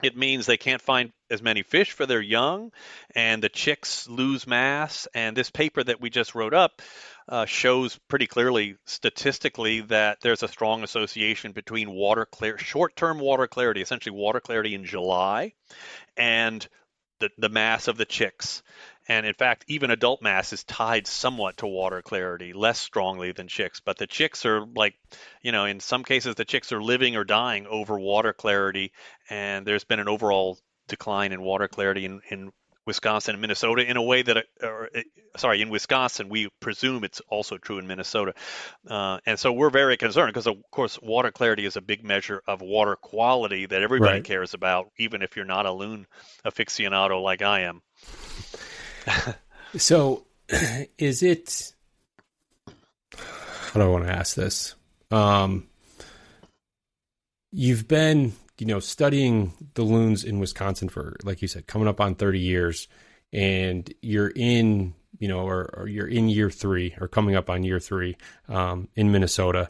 [0.02, 2.72] it means they can't find as many fish for their young,
[3.16, 5.08] and the chicks lose mass.
[5.14, 6.82] And this paper that we just wrote up
[7.28, 13.48] uh, shows pretty clearly statistically that there's a strong association between water clear, short-term water
[13.48, 15.54] clarity, essentially water clarity in July,
[16.18, 16.68] and
[17.20, 18.64] the, the mass of the chicks.
[19.10, 23.48] And in fact, even adult mass is tied somewhat to water clarity, less strongly than
[23.48, 23.80] chicks.
[23.80, 24.94] But the chicks are like,
[25.42, 28.94] you know, in some cases, the chicks are living or dying over water clarity.
[29.28, 32.52] And there's been an overall decline in water clarity in, in
[32.86, 35.02] Wisconsin and Minnesota in a way that, uh, or, uh,
[35.38, 38.34] sorry, in Wisconsin, we presume it's also true in Minnesota.
[38.88, 42.42] Uh, and so we're very concerned because, of course, water clarity is a big measure
[42.48, 44.24] of water quality that everybody Right.
[44.24, 46.06] cares about, even if you're not a loon
[46.46, 47.82] aficionado like I am.
[49.78, 50.26] So,
[50.98, 51.74] is it?
[53.16, 54.74] How do I want to ask this?
[55.12, 55.68] Um,
[57.52, 62.02] you've been, you know, studying the loons in Wisconsin for, like you said, coming up
[62.02, 62.88] on thirty years,
[63.32, 67.64] and you're in, you know, or, or you're in year three or coming up on
[67.64, 68.18] year three
[68.48, 69.70] um, in Minnesota.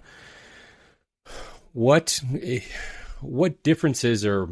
[1.73, 2.61] What, eh,
[3.19, 4.47] what differences are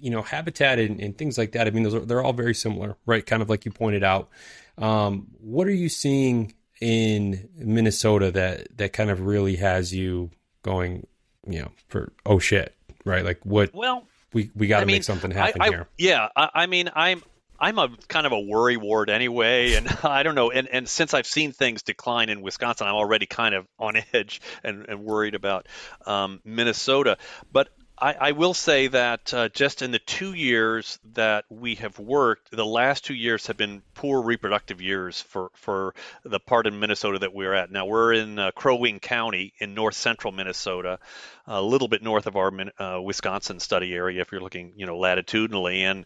[0.00, 2.54] you know habitat and, and things like that i mean those are, they're all very
[2.54, 4.28] similar right kind of like you pointed out
[4.78, 10.30] um, what are you seeing in minnesota that that kind of really has you
[10.62, 11.06] going
[11.48, 14.96] you know for oh shit right like what Well, we we got I to mean,
[14.96, 17.22] make something I, happen I- here Yeah, I, I mean, I'm
[17.58, 20.50] I'm a kind of a worry ward anyway, and I don't know.
[20.50, 24.42] And, and since I've seen things decline in Wisconsin, I'm already kind of on edge
[24.62, 25.66] and, and worried about
[26.04, 27.16] um, Minnesota.
[27.50, 31.98] But I, I will say that uh, just in the two years that we have
[31.98, 36.78] worked, the last two years have been poor reproductive years for, for the part in
[36.78, 37.70] Minnesota that we're at.
[37.70, 40.98] Now, we're in uh, Crow Wing County in north central Minnesota,
[41.46, 44.98] a little bit north of our uh, Wisconsin study area if you're looking, you know,
[44.98, 46.04] latitudinally, and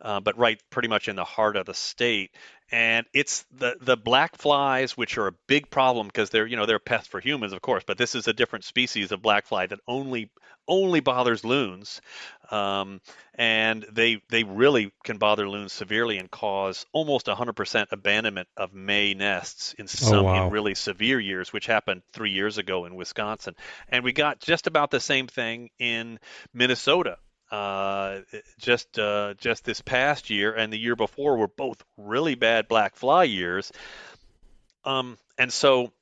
[0.00, 2.30] uh, but right pretty much in the heart of the state.
[2.70, 6.66] And it's the the black flies, which are a big problem because they're you know
[6.66, 9.46] they're a pest for humans, of course, but this is a different species of black
[9.46, 10.30] fly that only
[10.68, 12.00] only bothers loons,
[12.50, 13.00] um,
[13.34, 19.14] and they they really can bother loons severely and cause almost 100% abandonment of May
[19.14, 20.46] nests in some wow.
[20.46, 23.54] in really severe years, which happened three years ago in Wisconsin.
[23.88, 26.18] And we got just about the same thing in
[26.52, 27.18] Minnesota.
[27.52, 28.20] uh,
[28.58, 32.96] just uh, just this past year and the year before were both really bad black
[32.96, 33.70] fly years.
[34.84, 35.92] Um, and so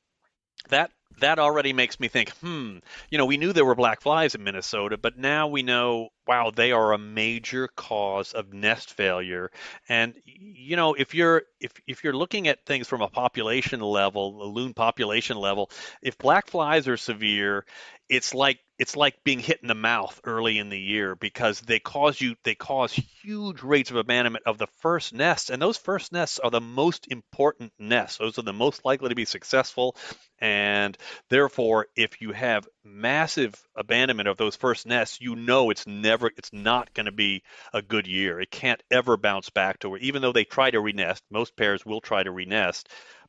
[0.69, 2.79] that that already makes me think, hmm,
[3.11, 6.51] you know, we knew there were black flies in Minnesota, but now we know, wow,
[6.55, 9.51] they are a major cause of nest failure.
[9.89, 14.43] And you know, if you're if if you're looking at things from a population level,
[14.43, 15.71] a loon population level,
[16.03, 17.65] if black flies are severe,
[18.09, 21.79] it's like it's like being hit in the mouth early in the year because they
[21.79, 25.51] cause you they cause huge rates of abandonment of the first nests.
[25.51, 28.17] And those first nests are the most important nests.
[28.17, 29.97] Those are the most likely to be successful.
[30.39, 30.97] And
[31.29, 36.55] therefore if you have massive abandonment of those first nests you know it's never it's
[36.55, 37.43] not going to be
[37.75, 38.41] a good year.
[38.41, 41.85] It can't ever bounce back to where even though they try to renest most pairs
[41.85, 42.85] will try to renest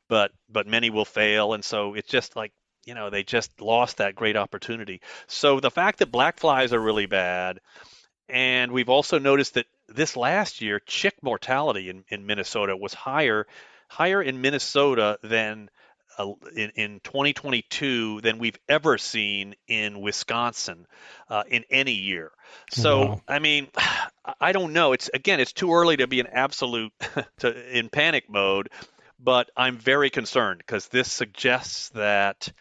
[0.08, 1.52] but but many will fail.
[1.52, 2.52] And so it's just like
[2.84, 5.00] you know they just lost that great opportunity.
[5.26, 7.60] So the fact that black flies are really bad,
[8.28, 13.46] and we've also noticed that this last year chick mortality in, in Minnesota was higher
[13.88, 15.68] higher in Minnesota than
[16.18, 20.86] uh, in, in 2022 than we've ever seen in Wisconsin
[21.28, 22.32] uh, in any year.
[22.70, 23.22] So wow.
[23.28, 23.68] I mean,
[24.40, 24.92] I don't know.
[24.92, 26.92] It's again, it's too early to be an absolute
[27.40, 28.70] to, in panic mode,
[29.18, 32.52] but I'm very concerned because this suggests that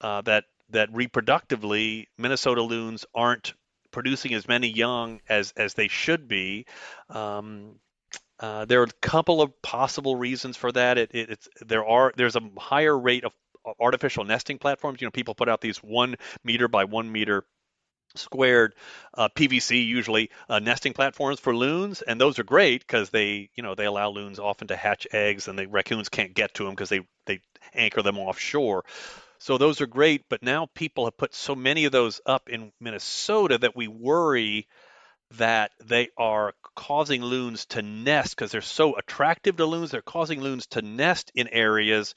[0.00, 3.54] uh, that that reproductively Minnesota loons aren't
[3.90, 6.66] producing as many young as as they should be.
[7.08, 7.76] Um,
[8.38, 10.98] uh, there are a couple of possible reasons for that.
[10.98, 13.32] It, it, it's there are there's a higher rate of
[13.80, 15.00] artificial nesting platforms.
[15.00, 17.44] You know, people put out these one meter by one meter
[18.14, 18.74] squared
[19.14, 23.62] uh, PVC usually uh, nesting platforms for loons, and those are great because they you
[23.62, 26.72] know they allow loons often to hatch eggs, and the raccoons can't get to them
[26.72, 27.40] because they they
[27.74, 28.84] anchor them offshore.
[29.38, 32.72] So those are great, but now people have put so many of those up in
[32.80, 34.66] Minnesota that we worry
[35.32, 39.90] that they are causing loons to nest because they're so attractive to loons.
[39.90, 42.14] They're causing loons to nest in areas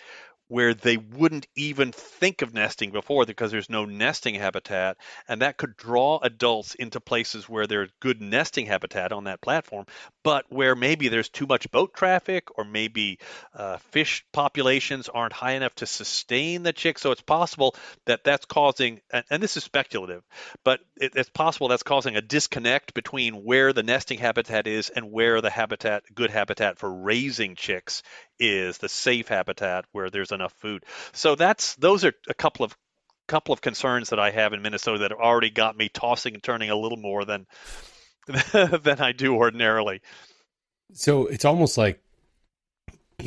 [0.49, 4.97] where they wouldn't even think of nesting before because there's no nesting habitat.
[5.27, 9.85] And that could draw adults into places where there's good nesting habitat on that platform,
[10.23, 13.19] but where maybe there's too much boat traffic or maybe
[13.53, 17.01] uh, fish populations aren't high enough to sustain the chicks.
[17.01, 20.23] So it's possible that that's causing, and, and this is speculative,
[20.65, 25.11] but it, it's possible that's causing a disconnect between where the nesting habitat is and
[25.11, 28.01] where the habitat, good habitat for raising chicks
[28.39, 30.85] is the safe habitat where there's enough food.
[31.13, 32.75] So that's those are a couple of
[33.27, 36.43] couple of concerns that I have in Minnesota that have already got me tossing and
[36.43, 37.45] turning a little more than
[38.51, 40.01] than I do ordinarily.
[40.93, 42.01] So it's almost like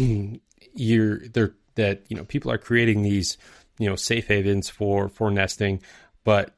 [0.75, 3.39] you're there that you know people are creating these
[3.79, 5.81] you know safe havens for for nesting,
[6.25, 6.55] but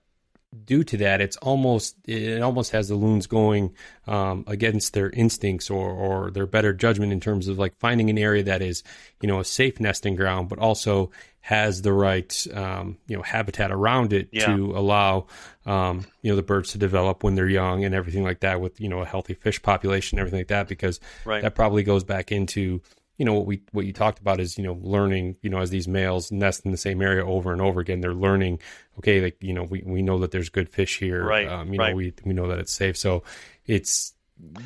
[0.64, 3.74] due to that, it's almost it almost has the loons going
[4.06, 8.18] um, against their instincts or or their better judgment in terms of like finding an
[8.18, 8.82] area that is
[9.20, 13.70] you know a safe nesting ground, but also has the right um, you know habitat
[13.70, 14.46] around it yeah.
[14.46, 15.26] to allow
[15.66, 18.80] um, you know the birds to develop when they're young and everything like that with
[18.80, 21.42] you know a healthy fish population and everything like that because right.
[21.42, 22.80] that probably goes back into
[23.16, 25.70] you know what we what you talked about is you know learning you know as
[25.70, 28.58] these males nest in the same area over and over again they're learning
[28.98, 31.78] okay like you know we, we know that there's good fish here right um, you
[31.78, 31.90] right.
[31.90, 33.22] know we we know that it's safe so
[33.66, 34.14] it's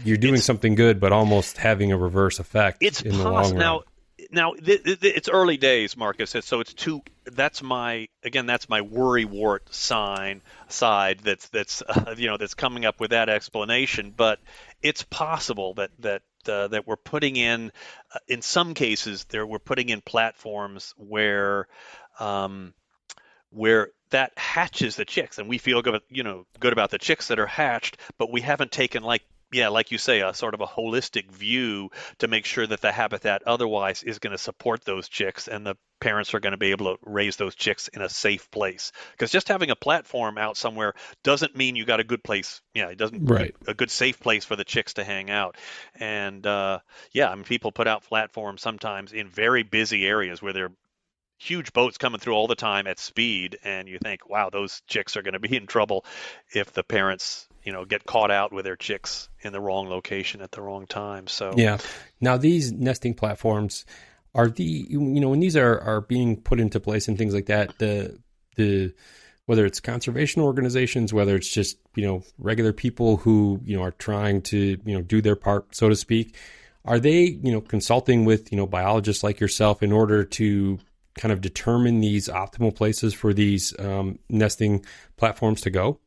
[0.04, 3.50] you're doing it's, something good but almost having a reverse effect it's in the long
[3.50, 3.56] run.
[3.56, 3.82] now
[4.30, 8.80] now th- th- it's early days marcus so it's too that's my again that's my
[8.80, 14.12] worry wart sign side that's that's uh, you know that's coming up with that explanation
[14.16, 14.40] but
[14.82, 17.72] it's possible that that uh, that we're putting in,
[18.14, 21.68] uh, in some cases, there we're putting in platforms where,
[22.20, 22.74] um,
[23.50, 27.28] where that hatches the chicks, and we feel good, you know, good about the chicks
[27.28, 30.60] that are hatched, but we haven't taken like yeah, like you say, a sort of
[30.60, 35.08] a holistic view to make sure that the habitat otherwise is going to support those
[35.08, 38.08] chicks and the parents are going to be able to raise those chicks in a
[38.08, 38.92] safe place.
[39.12, 42.60] Because just having a platform out somewhere doesn't mean you got a good place.
[42.74, 43.54] Yeah, it doesn't right.
[43.66, 45.56] a good safe place for the chicks to hang out.
[45.98, 46.80] And uh,
[47.12, 50.72] yeah, I mean, people put out platforms sometimes in very busy areas where they're
[51.38, 55.16] huge boats coming through all the time at speed and you think wow those chicks
[55.16, 56.04] are going to be in trouble
[56.52, 60.40] if the parents you know get caught out with their chicks in the wrong location
[60.40, 61.26] at the wrong time.
[61.26, 61.76] So yeah.
[62.18, 63.84] Now these nesting platforms
[64.34, 67.44] are the you know when these are are being put into place and things like
[67.46, 68.18] that the
[68.56, 68.94] the
[69.44, 73.90] whether it's conservation organizations whether it's just you know regular people who you know are
[73.92, 76.36] trying to you know do their part so to speak
[76.86, 80.78] are they you know consulting with you know biologists like yourself in order to
[81.18, 84.82] kind of determine these optimal places for these um, nesting
[85.18, 86.00] platforms to go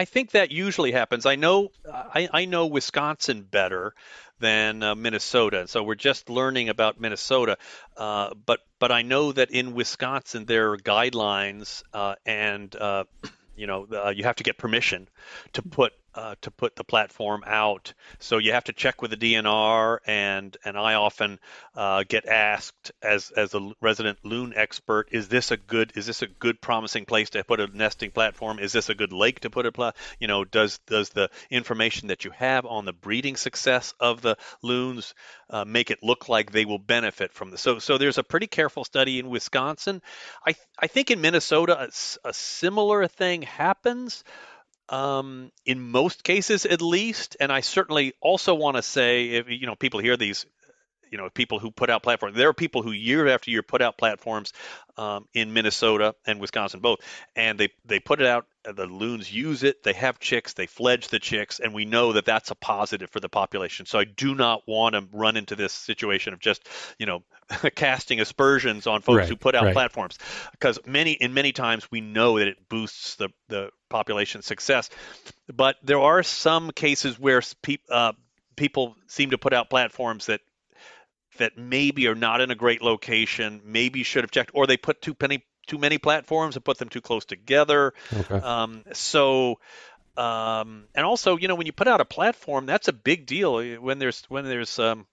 [0.00, 1.26] I think that usually happens.
[1.26, 3.92] I know I, I know Wisconsin better
[4.38, 7.58] than uh, Minnesota, so we're just learning about Minnesota.
[7.98, 13.04] Uh, but but I know that in Wisconsin there are guidelines, uh, and uh,
[13.56, 15.06] you know uh, you have to get permission
[15.52, 17.92] to put uh, to put the platform out.
[18.18, 21.38] So you have to check with the DNR, and and I often
[21.74, 26.22] uh, get asked as as a resident loon expert, is this a good is this
[26.22, 28.58] a good promising place to put a nesting platform?
[28.58, 32.08] Is this a good lake to put a pla- you know does does the information
[32.08, 35.14] that you have on the breeding success of the loons
[35.48, 37.60] uh, make it look like they will benefit from this?
[37.60, 40.02] So so there's a pretty careful study in Wisconsin.
[40.46, 44.24] I I think in Minnesota a, a similar thing happens
[44.90, 47.36] um, in most cases at least.
[47.40, 50.46] And I certainly also want to say, if you know, people hear these,
[51.10, 52.36] you know, people who put out platforms.
[52.36, 54.52] There are people who year after year put out platforms
[54.96, 57.00] um, in Minnesota and Wisconsin both,
[57.34, 58.46] and they they put it out.
[58.62, 59.82] The loons use it.
[59.82, 60.52] They have chicks.
[60.52, 63.86] They fledge the chicks, and we know that that's a positive for the population.
[63.86, 66.68] So I do not want to run into this situation of just
[66.98, 67.22] you know
[67.74, 69.72] casting aspersions on folks Right, who put out right.
[69.72, 70.18] platforms
[70.52, 74.88] because many in many times we know that it boosts the the population success.
[75.54, 78.12] But there are some cases where pe- uh,
[78.56, 80.40] people seem to put out platforms that
[81.38, 85.00] that maybe are not in a great location maybe should have checked or they put
[85.00, 87.94] too many too many platforms and put them too close together.
[88.12, 88.34] Okay.
[88.34, 89.58] um, so
[90.16, 93.62] um, and also you know when you put out a platform that's a big deal.
[93.80, 95.06] When there's when there's um,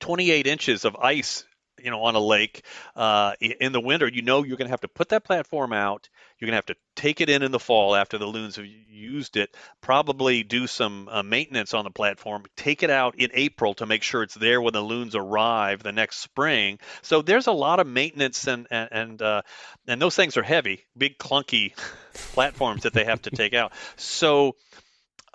[0.00, 1.44] 28 inches of ice
[1.82, 2.64] you know on a lake
[2.96, 6.08] uh, in the winter you know you're going to have to put that platform out.
[6.38, 8.66] You're going to have to take it in in the fall after the loons have
[8.66, 9.54] used it.
[9.80, 12.44] Probably do some uh, maintenance on the platform.
[12.56, 15.92] Take it out in april to make sure it's there when the loons arrive the
[15.92, 16.78] next spring.
[17.02, 19.42] So there's a lot of maintenance and and and, uh,
[19.86, 21.72] and those things are heavy big clunky
[22.32, 23.72] platforms that they have to take out.
[23.96, 24.56] So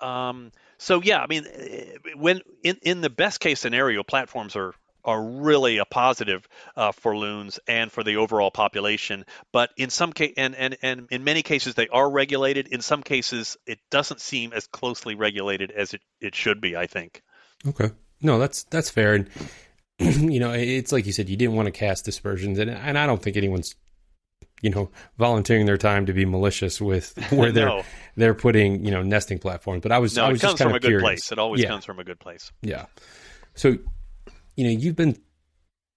[0.00, 4.74] um, so yeah, I mean, eh, when in in the best case scenario, platforms are
[5.06, 6.46] are really a positive
[6.76, 9.24] uh, for loons and for the overall population.
[9.52, 12.68] But in some case, and, and and in many cases, they are regulated.
[12.68, 16.76] In some cases, it doesn't seem as closely regulated as it, it should be.
[16.76, 17.22] I think.
[17.66, 17.90] Okay.
[18.20, 19.14] No, that's that's fair.
[19.14, 19.30] And
[19.98, 23.06] you know, it's like you said, you didn't want to cast dispersions, and and I
[23.06, 23.74] don't think anyone's
[24.62, 27.82] you know volunteering their time to be malicious with where they're no,
[28.16, 29.82] they're putting you know nesting platforms.
[29.82, 31.02] But I was no, I it was comes just kind from a of good curious.
[31.02, 31.32] place.
[31.32, 31.68] It always Yeah.
[31.68, 32.52] comes from a good place.
[32.62, 32.86] Yeah.
[33.54, 33.76] So,
[34.56, 35.16] you know, you've been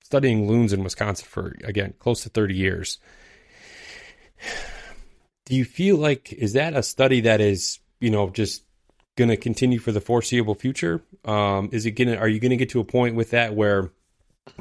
[0.04, 3.00] studying loons in Wisconsin for again close to 30 years.
[5.46, 8.64] Do you feel like is that a study that is, you know, just
[9.18, 11.02] going to continue for the foreseeable future?
[11.26, 13.56] Um, is it going to are you going to get to a point with that
[13.56, 13.92] where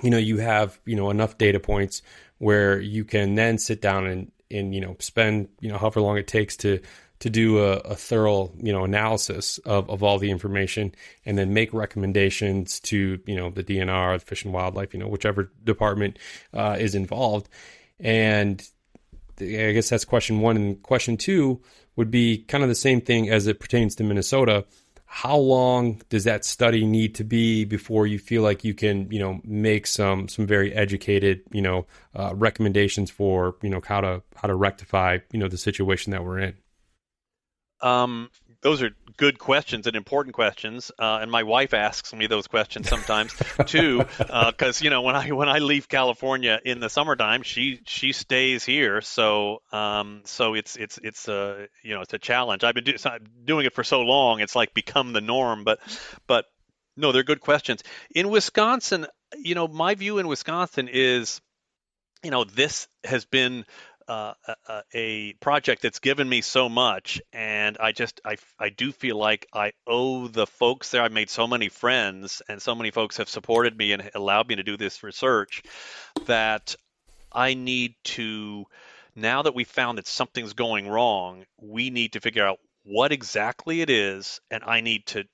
[0.02, 2.00] you know you have, you know, enough data points
[2.38, 6.16] where you can then sit down and and you know spend, you know, however long
[6.16, 6.80] it takes to
[7.20, 10.94] to do a, a thorough you know analysis of, of all the information
[11.26, 15.08] and then make recommendations to you know the DNR, the Fish and Wildlife, you know
[15.08, 16.18] whichever department
[16.54, 17.48] uh, is involved.
[18.00, 18.66] And
[19.40, 20.56] I guess that's question one.
[20.56, 21.60] And question two
[21.96, 24.64] would be kind of the same thing as it pertains to Minnesota.
[25.10, 29.18] How long does that study need to be before you feel like you can, you
[29.18, 34.22] know, make some some very educated, you know, uh, recommendations for, you know, how to
[34.36, 36.54] how to rectify, you know, the situation that we're in?
[37.80, 42.48] Um, those are good questions and important questions, uh, and my wife asks me those
[42.48, 43.34] questions sometimes
[43.66, 48.12] too, because you know when I when I leave California in the summertime, she she
[48.12, 52.64] stays here, so um, so it's it's it's a you know it's a challenge.
[52.64, 52.96] I've been do,
[53.44, 55.78] doing it for so long, it's like become the norm, but
[56.26, 56.46] but
[56.98, 57.82] no, they're good questions.
[58.14, 59.06] In Wisconsin,
[59.36, 61.40] you know, my view in Wisconsin is,
[62.24, 63.64] you know, this has been
[64.08, 69.16] a, a project that's given me so much, and I just I I do feel
[69.16, 71.02] like I owe the folks there.
[71.02, 74.56] I've made so many friends, and so many folks have supported me and allowed me
[74.56, 75.62] to do this research
[76.26, 76.74] that
[77.32, 78.64] I need to.
[79.14, 83.80] Now that we've found that something's going wrong, we need to figure out what exactly
[83.80, 85.24] it is, and I need to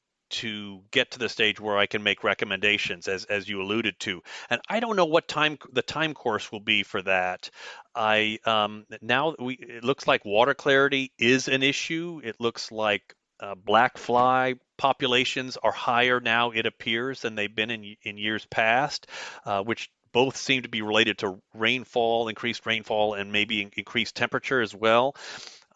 [0.40, 4.22] to get to the stage where I can make recommendations, as as you alluded to.
[4.50, 7.50] And I don't know what time the time course will be for that.
[7.94, 12.20] I um, now we it looks like water clarity is an issue.
[12.24, 16.50] It looks like uh, black fly populations are higher now.
[16.50, 19.06] It appears than they've been in in years past,
[19.44, 24.60] uh, which both seem to be related to rainfall, increased rainfall, and maybe increased temperature
[24.60, 25.16] as well.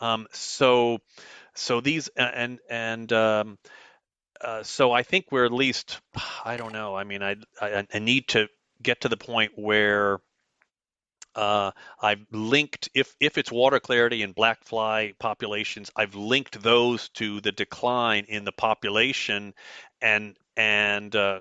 [0.01, 0.99] Um, so,
[1.55, 3.59] so these and and um,
[4.43, 6.01] uh, so I think we're at least
[6.45, 6.97] I don't know.
[6.97, 8.49] I mean, I I, I need to
[8.83, 10.21] get to the point where
[11.35, 11.71] Uh,
[12.03, 17.41] I've linked if if it's water clarity and black fly populations, I've linked those to
[17.41, 19.55] the decline in the population,
[20.03, 21.41] and and uh,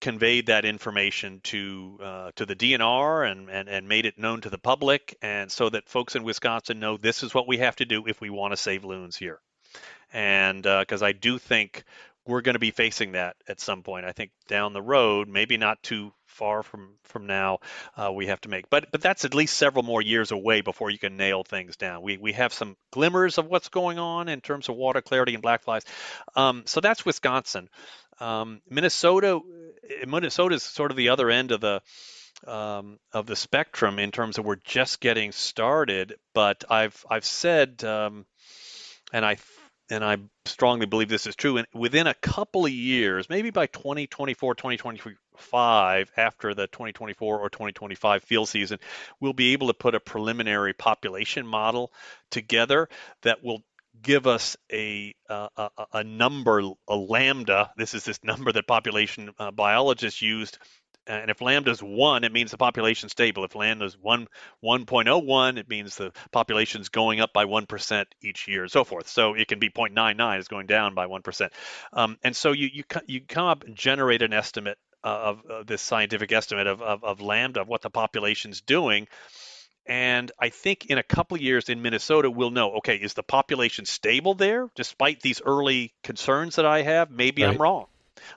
[0.00, 4.50] conveyed that information to uh, to the DNR and, and and made it known to
[4.50, 7.86] the public, and so that folks in Wisconsin know this is what we have to
[7.86, 9.40] do if we want to save loons here.
[10.12, 11.84] And because uh, I do think
[12.26, 14.04] we're going to be facing that at some point.
[14.04, 17.58] I think down the road, maybe not too far from from now,
[17.96, 18.70] uh, we have to make.
[18.70, 22.02] But but that's at least several more years away before you can nail things down.
[22.02, 25.42] We we have some glimmers of what's going on in terms of water clarity and
[25.42, 25.84] black flies.
[26.36, 27.68] Um, so that's Wisconsin.
[28.20, 29.40] Um, Minnesota,
[30.06, 31.80] Minnesota is sort of the other end of the
[32.46, 36.14] um, of the spectrum in terms of we're just getting started.
[36.34, 38.26] But I've I've said, um,
[39.12, 39.38] and I
[39.90, 41.56] and I strongly believe this is true.
[41.56, 48.22] And within a couple of years, maybe by 2024, 2025, after the 2024 or 2025
[48.22, 48.78] field season,
[49.20, 51.92] we'll be able to put a preliminary population model
[52.30, 52.88] together
[53.22, 53.62] that will
[54.00, 57.70] give us a, a, a number, a lambda.
[57.76, 60.58] This is this number that population uh, biologists used.
[61.08, 63.44] And if lambda is one, it means the population's stable.
[63.44, 64.28] If lambda is one
[64.62, 69.08] 1.01, it means the population's going up by one percent each year, and so forth.
[69.08, 71.52] So it can be 0.99 is going down by one percent.
[71.92, 75.80] Um, and so you you you come up and generate an estimate of, of this
[75.80, 79.06] scientific estimate of, of, of lambda of what the population's doing
[79.88, 83.22] and I think in a couple of years in Minnesota, we'll know okay, is the
[83.22, 87.10] population stable there despite these early concerns that I have?
[87.10, 87.54] Maybe right.
[87.54, 87.86] I'm wrong.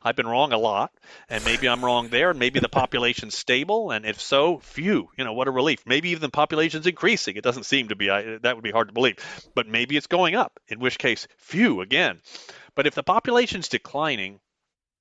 [0.04, 0.92] I've been wrong a lot,
[1.30, 5.24] and maybe I'm wrong there, and maybe the population's stable, and if so, phew, you
[5.24, 5.86] know, what a relief.
[5.86, 7.36] Maybe even the population's increasing.
[7.36, 8.10] It doesn't seem to be.
[8.10, 9.18] I, that would be hard to believe,
[9.56, 10.60] but maybe it's going up.
[10.68, 12.22] In which case, phew, again.
[12.76, 14.40] But if the population's declining,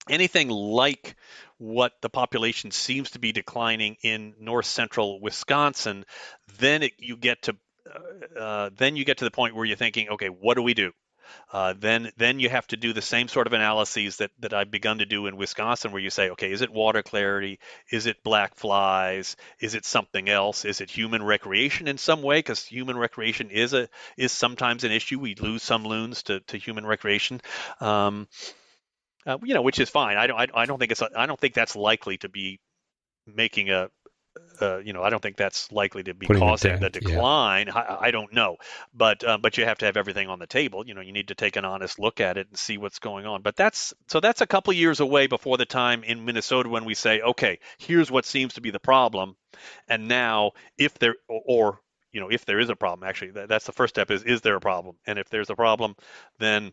[0.09, 1.17] anything like
[1.59, 6.05] what the population seems to be declining in north central Wisconsin,
[6.59, 7.57] then it, you get to
[7.87, 10.75] uh, uh, then you get to the point where you're thinking, okay, what do we
[10.75, 10.93] do?
[11.53, 14.71] Uh, then then you have to do the same sort of analyses that, that I've
[14.71, 17.59] begun to do in Wisconsin, where you say, okay, is it water clarity?
[17.91, 19.37] Is it black flies?
[19.61, 20.65] Is it something else?
[20.65, 22.39] Is it human recreation in some way?
[22.39, 25.19] Because human recreation is a is sometimes an issue.
[25.19, 27.41] We lose some loons to, to human recreation.
[27.81, 28.29] Um,
[29.27, 30.17] uh, you know, which is fine.
[30.17, 32.61] I don't, I, I don't think it's, I don't think that's likely to be
[33.27, 33.91] making a,
[34.61, 37.69] uh, you know, I don't think that's likely to be Putting causing the decline.
[37.69, 37.79] Yeah.
[37.79, 38.59] I, I, don't know,
[38.95, 40.87] but uh, but you have to have everything on the table.
[40.87, 43.27] You know, you need to take an honest look at it and see what's going
[43.27, 43.43] on.
[43.43, 46.95] But that's so that's a couple years away before the time in Minnesota when we
[46.95, 49.37] say, okay, here's what seems to be the problem,
[49.89, 51.81] and now if there or
[52.13, 54.43] you know if there is a problem, actually that, that's the first step is is
[54.43, 55.97] there a problem, and if there's a problem,
[56.39, 56.73] then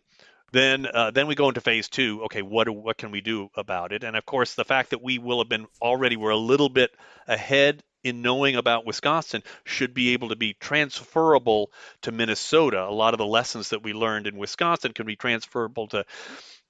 [0.52, 2.24] then uh, then we go into phase two.
[2.26, 4.04] Okay, what what can we do about it?
[4.04, 6.92] And of course, the fact that we will have been already we're a little bit
[7.28, 11.72] ahead in knowing about Wisconsin should be able to be transferable
[12.04, 12.84] to Minnesota.
[12.84, 16.06] A lot of the lessons that we learned in Wisconsin can be transferable to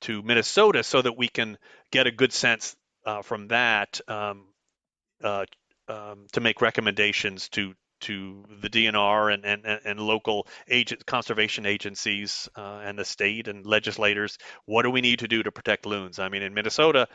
[0.01, 1.57] to Minnesota, so that we can
[1.91, 2.75] get a good sense
[3.05, 4.45] uh, from that um,
[5.23, 5.45] uh,
[5.88, 12.49] um, to make recommendations to to the DNR and, and, and local agent conservation agencies
[12.55, 14.37] uh, and the state and legislators.
[14.65, 16.19] What do we need to do to protect loons?
[16.19, 17.07] I mean, in Minnesota,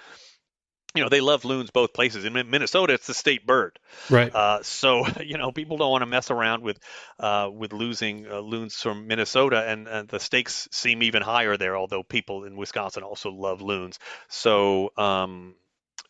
[0.95, 2.24] you know they love loons both places.
[2.24, 3.78] In Minnesota, it's the state bird,
[4.11, 4.35] right?
[4.35, 6.78] Uh, so you know people don't want to mess around with
[7.18, 11.76] uh, with losing uh, loons from Minnesota, and, and, the stakes seem even higher there.
[11.76, 15.55] Although people in Wisconsin also love loons, so um,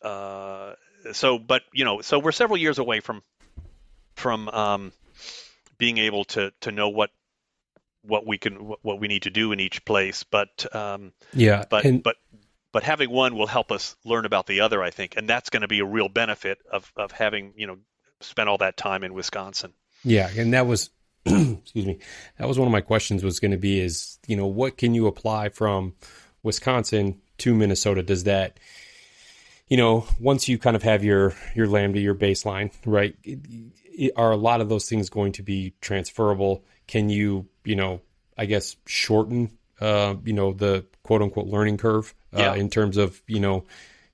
[0.01, 0.73] uh,
[1.13, 3.21] so but you know so we're several years away from
[4.15, 4.93] from um,
[5.77, 7.09] being able to to know what
[8.03, 10.23] what we can what we need to do in each place.
[10.23, 12.17] But um, yeah, but and, but
[12.71, 15.61] but having one will help us learn about the other, I think, and that's going
[15.61, 17.77] to be a real benefit of of having you know
[18.21, 19.73] spent all that time in Wisconsin.
[20.03, 20.89] Yeah, and that was
[21.25, 21.99] excuse me,
[22.37, 24.93] that was one of my questions was going to be is you know what can
[24.93, 25.93] you apply from
[26.41, 28.03] Wisconsin to Minnesota?
[28.03, 28.59] Does that
[29.67, 33.15] you know once you kind of have your your lambda your baseline right
[34.15, 36.63] are a lot of those things going to be transferable?
[36.87, 38.01] Can you, you know,
[38.37, 42.55] I guess shorten, uh, you know, the quote unquote learning curve uh, yeah.
[42.55, 43.65] in terms of, you know,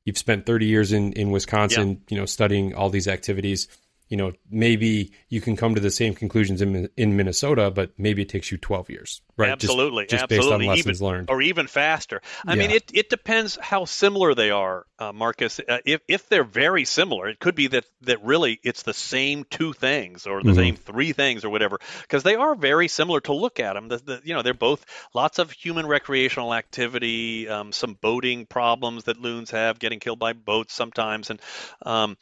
[0.06, 1.98] you've spent 30 years in, in Wisconsin, yeah.
[2.10, 3.68] you know, studying all these activities
[4.10, 8.24] you know, maybe you can come to the same conclusions in in Minnesota, but maybe
[8.24, 9.51] it takes you 12 years, right?
[9.51, 10.57] Absolutely, just, just absolutely.
[10.57, 12.22] based on lessons even, learned, or even faster.
[12.45, 12.60] I yeah.
[12.60, 15.60] mean, it it depends how similar they are, uh, Marcus.
[15.60, 19.45] Uh, if if they're very similar, it could be that that really it's the same
[19.47, 20.57] two things or the mm-hmm.
[20.57, 23.89] same three things or whatever, because they are very similar to look at them.
[23.89, 24.84] The, the, you know, they're both
[25.14, 30.34] lots of human recreational activity, um, some boating problems that loons have, getting killed by
[30.34, 31.39] boats sometimes, and
[31.86, 32.18] um,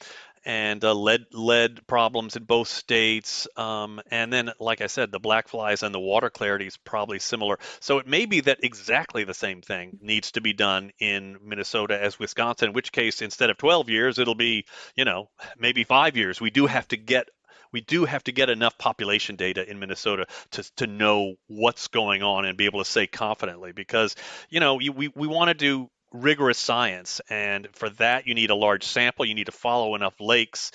[0.47, 3.49] and uh, lead lead problems in both states.
[3.57, 7.19] Um, and then, like I said, the black flies and the water clarity is probably
[7.19, 7.59] similar.
[7.81, 12.01] So it may be that exactly the same thing needs to be done in Minnesota
[12.01, 12.69] as Wisconsin.
[12.69, 15.29] In which case, instead of 12 years, it'll be you know
[15.59, 16.39] maybe five years.
[16.39, 17.27] We do have to get
[17.73, 22.23] we do have to get enough population data in Minnesota to, to know what's going
[22.23, 24.15] on and be able to say confidently because
[24.49, 27.21] you know we, we want to do rigorous science.
[27.29, 29.25] And for that, you need a large sample.
[29.25, 30.71] You need to follow enough lakes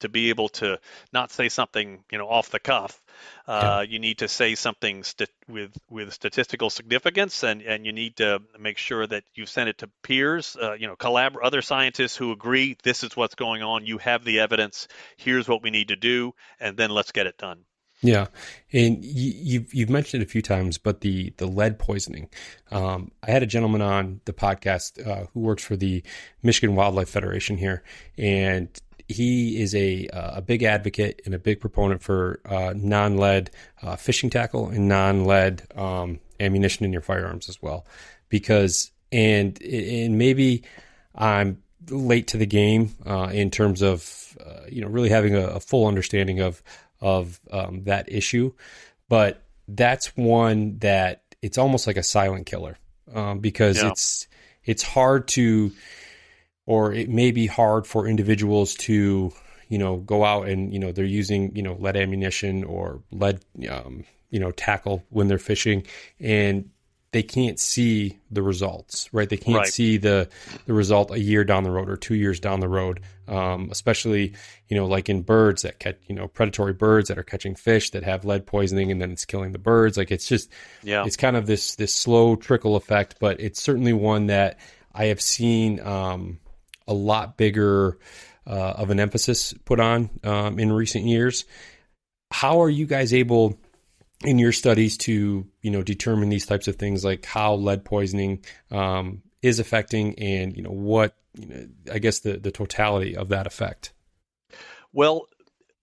[0.00, 0.78] to be able to
[1.12, 3.00] not say something, you know, off the cuff.
[3.46, 3.92] Uh, yeah.
[3.92, 8.40] You need to say something st- with with statistical significance, and, and you need to
[8.58, 12.32] make sure that you send it to peers, uh, you know, collab other scientists who
[12.32, 13.86] agree this is what's going on.
[13.86, 14.88] You have the evidence.
[15.16, 17.64] Here's what we need to do, and then let's get it done.
[18.04, 18.26] Yeah,
[18.72, 22.28] and you, have you've mentioned it a few times, but the the lead poisoning.
[22.72, 26.02] Um, I had a gentleman on the podcast uh, who works for the
[26.42, 27.84] Michigan Wildlife Federation here,
[28.18, 28.68] and
[29.06, 33.50] he is a uh, a big advocate and a big proponent for uh, non lead
[33.82, 37.86] uh, fishing tackle and non lead um, ammunition in your firearms as well,
[38.28, 40.64] because and and maybe
[41.14, 45.46] I'm late to the game uh, in terms of uh, you know really having a,
[45.46, 46.62] a full understanding of
[47.02, 48.52] of um, that issue.
[49.10, 52.78] But that's one that it's almost like a silent killer
[53.12, 53.90] um, because yeah.
[53.90, 54.28] it's
[54.64, 55.72] it's hard to,
[56.64, 59.32] or it may be hard for individuals to,
[59.68, 63.44] you know, go out and you know they're using you know lead ammunition or lead
[63.68, 65.84] um, you know tackle when they're fishing,
[66.20, 66.70] and
[67.12, 69.28] they can't see the results, right?
[69.28, 69.68] They can't right.
[69.68, 70.28] see the
[70.66, 73.00] the result a year down the road or two years down the road.
[73.28, 74.34] Um, especially,
[74.68, 77.90] you know, like in birds that catch, you know, predatory birds that are catching fish
[77.90, 79.96] that have lead poisoning and then it's killing the birds.
[79.96, 80.50] Like it's just,
[80.82, 84.58] yeah, it's kind of this this slow trickle effect, but it's certainly one that
[84.94, 86.40] I have seen um,
[86.88, 87.98] a lot bigger
[88.46, 91.44] uh, of an emphasis put on um, in recent years.
[92.30, 93.58] How are you guys able?
[94.24, 98.44] In your studies to you know determine these types of things like how lead poisoning
[98.70, 103.28] um, is affecting and you know what you know I guess the the totality of
[103.30, 103.92] that effect.
[104.92, 105.26] Well,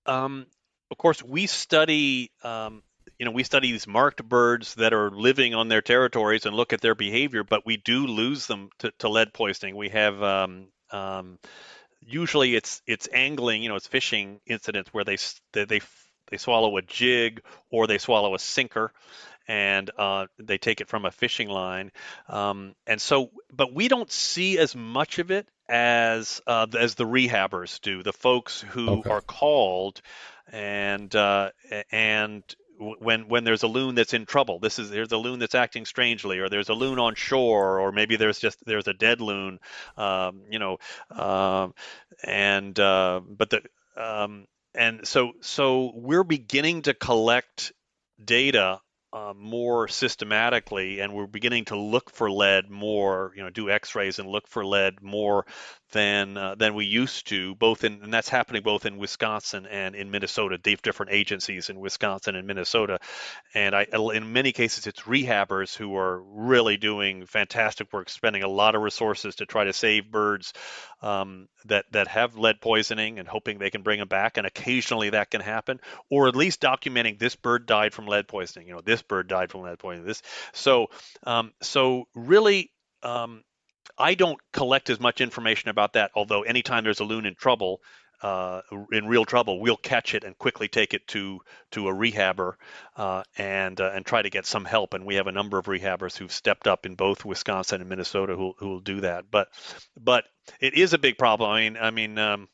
[0.06, 0.46] um,
[0.92, 2.32] of course, we study.
[2.44, 2.84] Um,
[3.18, 6.72] you know, we study these marked birds that are living on their territories and look
[6.72, 9.76] at their behavior, but we do lose them to, to lead poisoning.
[9.76, 11.38] We have um, um,
[12.02, 15.18] usually it's it's angling, you know, it's fishing incidents where they
[15.54, 15.82] they, they
[16.30, 18.94] they swallow a jig or they swallow a sinker
[19.48, 21.92] and uh, they take it from a fishing line.
[22.28, 27.06] Um, and so, but we don't see as much of it as uh, as the
[27.06, 29.10] rehabbers do, the folks who okay.
[29.10, 30.02] are called
[30.52, 31.50] and uh,
[31.92, 32.44] and
[32.80, 34.60] when when there's a loon that's in trouble.
[34.60, 37.92] This is there's a loon that's acting strangely, or there's a loon on shore, or
[37.92, 39.60] maybe there's just there's a dead loon,
[39.98, 40.78] um, you know,
[41.12, 41.74] um,
[42.24, 43.62] and uh, but the
[43.98, 44.48] um,
[44.80, 47.74] and so so we're beginning to collect
[48.24, 48.80] data
[49.12, 53.34] uh, more systematically, and we're beginning to look for lead more.
[53.36, 55.46] You know, do X-rays and look for lead more
[55.92, 57.56] than uh, than we used to.
[57.56, 60.60] Both in and that's happening both in Wisconsin and in Minnesota.
[60.62, 63.00] They have different agencies in Wisconsin and Minnesota,
[63.54, 68.48] and I in many cases it's rehabbers who are really doing fantastic work, spending a
[68.48, 70.54] lot of resources to try to save birds
[71.02, 74.38] um, that that have lead poisoning and hoping they can bring them back.
[74.38, 75.80] And occasionally that can happen,
[76.10, 78.68] or at least documenting this bird died from lead poisoning.
[78.68, 80.08] You know, this bird died from lead poisoning.
[80.08, 80.22] This
[80.54, 80.88] so
[81.24, 82.72] um, so really.
[83.02, 83.44] Um,
[83.98, 86.12] I don't collect as much information about that.
[86.16, 87.82] Although anytime there's a loon in trouble,
[88.22, 91.40] uh, in real trouble, we'll catch it and quickly take it to
[91.72, 92.54] to a rehabber
[92.96, 94.94] uh, and uh, and try to get some help.
[94.94, 98.36] And we have a number of rehabbers who've stepped up in both Wisconsin and Minnesota
[98.36, 99.26] who who will do that.
[99.32, 99.50] But
[100.00, 100.26] but
[100.60, 101.50] it is a big problem.
[101.50, 102.18] I mean I mean.
[102.18, 102.48] Um,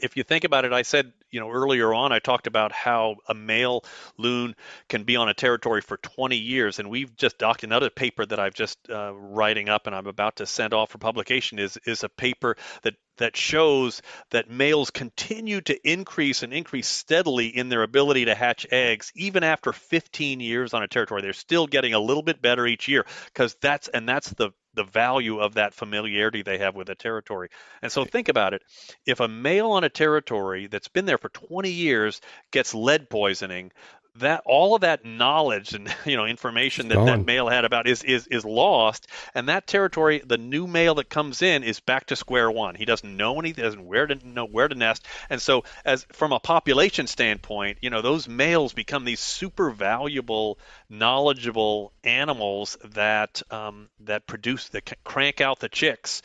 [0.00, 3.16] if you think about it, I said, you know, earlier on, I talked about how
[3.28, 3.84] a male
[4.16, 4.54] loon
[4.88, 8.38] can be on a territory for 20 years, and we've just docked another paper that
[8.38, 12.04] I've just uh, writing up and I'm about to send off for publication is is
[12.04, 14.00] a paper that that shows
[14.30, 19.42] that males continue to increase and increase steadily in their ability to hatch eggs even
[19.42, 21.22] after 15 years on a territory.
[21.22, 24.84] They're still getting a little bit better each year because that's and that's the the
[24.84, 27.50] value of that familiarity they have with a territory.
[27.82, 28.62] And so think about it.
[29.06, 32.20] If a male on a territory that's been there for 20 years
[32.52, 33.72] gets lead poisoning,
[34.18, 38.02] that all of that knowledge and you know information that that male had about is
[38.02, 39.06] is is lost.
[39.34, 42.74] And that territory the new male that comes in is back to square one.
[42.74, 45.06] He doesn't know anything doesn't where to know where to nest.
[45.30, 50.58] And so as from a population standpoint you know those males become these super valuable
[50.88, 56.22] knowledgeable animals that um, that produce that crank out the chicks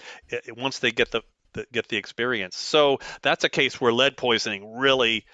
[0.56, 1.22] once they get the
[1.54, 2.58] the get the experience.
[2.58, 5.26] So that's a case where lead poisoning really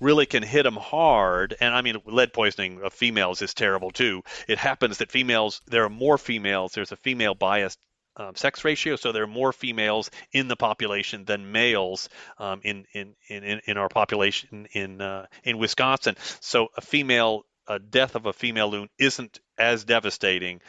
[0.00, 1.56] really can hit them hard.
[1.60, 4.22] And I mean, lead poisoning of females is terrible too.
[4.48, 7.78] It happens that females, there are more females, there's a female biased
[8.16, 12.86] um, sex ratio, so there are more females in the population than males um, in,
[12.94, 16.16] in, in, in our population in, uh, in Wisconsin.
[16.40, 20.60] So a female, a death of a female loon isn't as devastating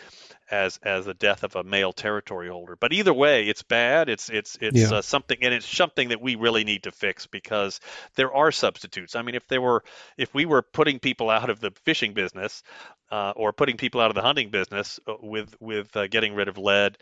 [0.50, 2.76] as as the death of a male territory holder.
[2.76, 4.10] But either way, it's bad.
[4.10, 4.98] It's it's it's yeah.
[4.98, 7.80] uh, something, and it's something that we really need to fix because
[8.16, 9.16] there are substitutes.
[9.16, 9.84] I mean, if there were,
[10.18, 12.64] if we were putting people out of the fishing business
[13.12, 16.48] uh, or putting people out of the hunting business uh, with with uh, getting rid
[16.48, 16.98] of lead,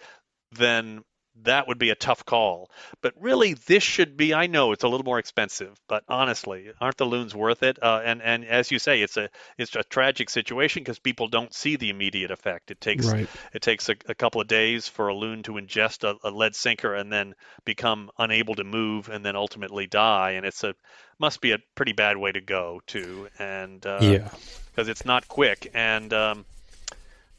[0.51, 1.03] then
[1.43, 2.69] that would be a tough call.
[3.01, 4.33] But really, this should be.
[4.33, 7.81] I know it's a little more expensive, but honestly, aren't the loons worth it?
[7.81, 11.53] Uh, and and as you say, it's a it's a tragic situation because people don't
[11.53, 12.71] see the immediate effect.
[12.71, 13.27] It takes right.
[13.53, 16.55] it takes a, a, couple of days for a loon to ingest a, a, lead
[16.55, 20.31] sinker and then become unable to move and then ultimately die.
[20.31, 20.73] And it's a
[21.19, 23.27] must be a pretty bad way to go too.
[23.37, 24.29] And uh, yeah,
[24.71, 26.13] because it's not quick and.
[26.13, 26.45] Um,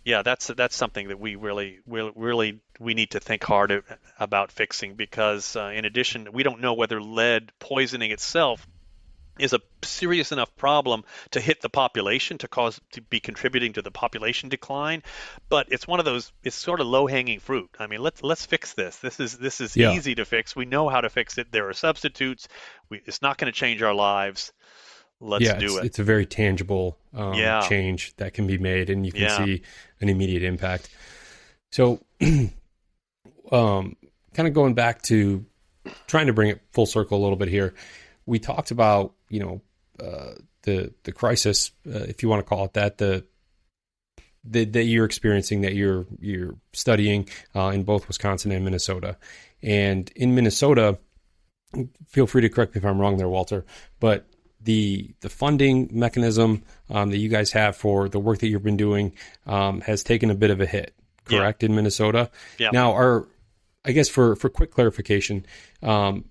[0.07, 3.83] yeah, that's that's something that we really, really, really we need to think hard
[4.21, 8.65] about fixing because, uh, in addition, we don't know whether lead poisoning itself
[9.41, 11.03] is a serious enough problem
[11.33, 15.03] to hit the population to cause to be contributing to the population decline
[15.51, 17.69] but it's one of those it's sort of low hanging fruit.
[17.79, 18.97] I mean let's let's fix this.
[18.99, 19.93] This is this is yeah.
[19.93, 20.55] easy to fix.
[20.55, 21.51] We know how to fix it.
[21.51, 22.47] There are substitutes.
[22.89, 24.53] We, it's not going to change our lives
[25.21, 25.85] let's yeah, do it's, it.
[25.85, 27.61] It's a very tangible um, yeah.
[27.69, 29.45] change that can be made, and you can yeah.
[29.45, 29.63] see
[30.01, 30.89] an immediate impact.
[31.73, 32.01] So,
[33.53, 33.97] um,
[34.35, 35.45] kind of going back to
[36.07, 37.75] trying to bring it full circle a little bit here,
[38.27, 39.61] we talked about you know
[40.05, 43.25] uh, the the crisis, uh, if you want to call it that, the
[44.45, 49.17] that, that you're experiencing, that you're you're studying uh, in both Wisconsin and Minnesota,
[49.63, 50.99] and in Minnesota,
[52.09, 53.65] feel free to correct me if I'm wrong there, Walter,
[54.01, 54.27] but
[54.61, 58.77] the the funding mechanism um, that you guys have for the work that you've been
[58.77, 59.13] doing
[59.47, 60.95] um, has taken a bit of a hit,
[61.25, 61.69] correct, yeah.
[61.69, 62.31] in Minnesota.
[62.59, 62.71] Yeah.
[62.73, 63.27] Now, our
[63.85, 65.47] I guess for for quick clarification,
[65.83, 66.25] um,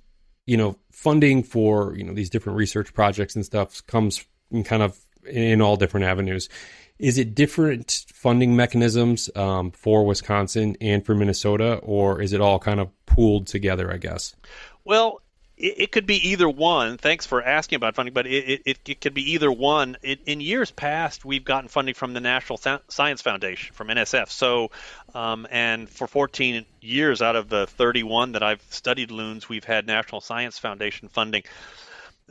[0.45, 4.83] you know, funding for you know these different research projects and stuff comes in kind
[4.83, 6.49] of in all different avenues.
[6.97, 12.59] Is it different funding mechanisms um, for Wisconsin and for Minnesota, or is it all
[12.59, 13.91] kind of pooled together?
[13.91, 14.35] I guess.
[14.83, 15.21] Well,
[15.57, 16.97] it, it, could be either one.
[16.97, 19.97] Thanks for asking about funding, but it, it, it could be either one.
[20.01, 24.29] It, in years past, we've gotten funding from the National Science Foundation, from NSF.
[24.29, 24.71] So,
[25.13, 29.87] um, and for 14 years out of the 31 that I've studied loons, we've had
[29.87, 31.43] National Science Foundation funding.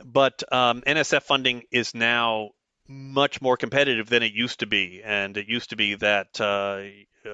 [0.03, 2.51] But um, NSF funding is now
[2.87, 6.83] much more competitive than it used to be, and it used to be that uh,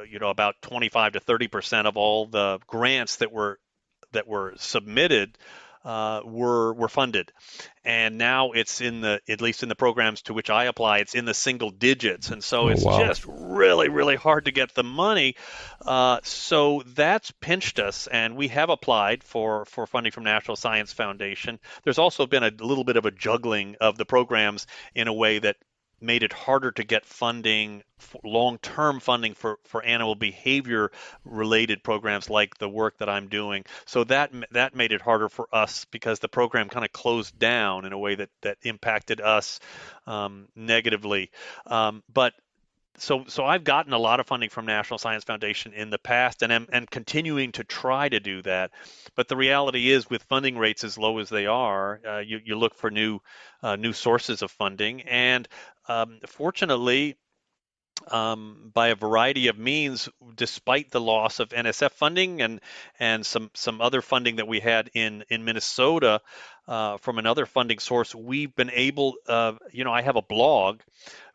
[0.09, 3.59] you know about 25 to 30 percent of all the grants that were
[4.13, 5.37] that were submitted
[5.83, 7.31] uh, were were funded,
[7.83, 11.15] and now it's in the at least in the programs to which I apply, it's
[11.15, 12.99] in the single digits, and so oh, it's wow.
[12.99, 15.35] just really really hard to get the money.
[15.85, 20.93] Uh, so that's pinched us, and we have applied for for funding from National Science
[20.93, 21.59] Foundation.
[21.83, 25.39] There's also been a little bit of a juggling of the programs in a way
[25.39, 25.57] that
[26.01, 27.83] made it harder to get funding,
[28.23, 30.91] long-term funding for, for animal behavior
[31.23, 33.65] related programs like the work that I'm doing.
[33.85, 37.85] So that that made it harder for us because the program kind of closed down
[37.85, 39.59] in a way that that impacted us
[40.07, 41.31] um, negatively.
[41.67, 42.33] Um, but
[42.97, 46.43] so so I've gotten a lot of funding from National Science Foundation in the past
[46.43, 48.71] and am and continuing to try to do that.
[49.15, 52.57] But the reality is, with funding rates as low as they are, uh, you you
[52.57, 53.19] look for new
[53.63, 55.47] uh, new sources of funding, and
[55.87, 57.17] um, fortunately,
[58.09, 62.61] um, by a variety of means, despite the loss of NSF funding and
[62.99, 66.21] and some some other funding that we had in in Minnesota
[66.67, 69.15] uh, from another funding source, we've been able.
[69.27, 70.81] Uh, you know, I have a blog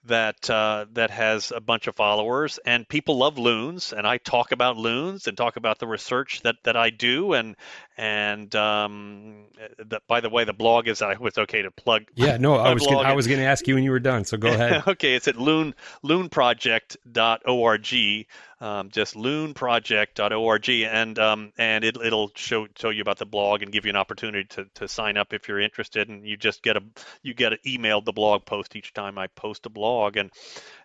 [0.07, 4.53] that uh, that has a bunch of followers, and people love loons, and I talk
[4.53, 7.57] about loons and talk about the research that, that I do, and
[7.97, 9.47] and um,
[9.79, 12.05] the, by the way, the blog is I was okay to plug.
[12.15, 14.25] Yeah, no, I was gonna, I was going to ask you when you were done,
[14.25, 14.83] so go ahead.
[14.89, 15.75] okay, it's at loon
[16.05, 18.27] loonproject.org
[18.59, 23.71] um, just loonproject.org, and um, and it, it'll show show you about the blog and
[23.71, 26.09] give you an opportunity to, to sign up if you're interested.
[26.09, 26.83] And you just get a
[27.23, 30.31] you get an emailed the blog post each time I post a blog, and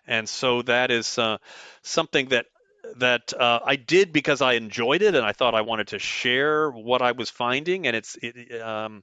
[0.06, 1.38] and so that is uh,
[1.80, 2.46] something that
[2.96, 6.70] that uh, I did because I enjoyed it and I thought I wanted to share
[6.70, 9.02] what I was finding, and it's it, um,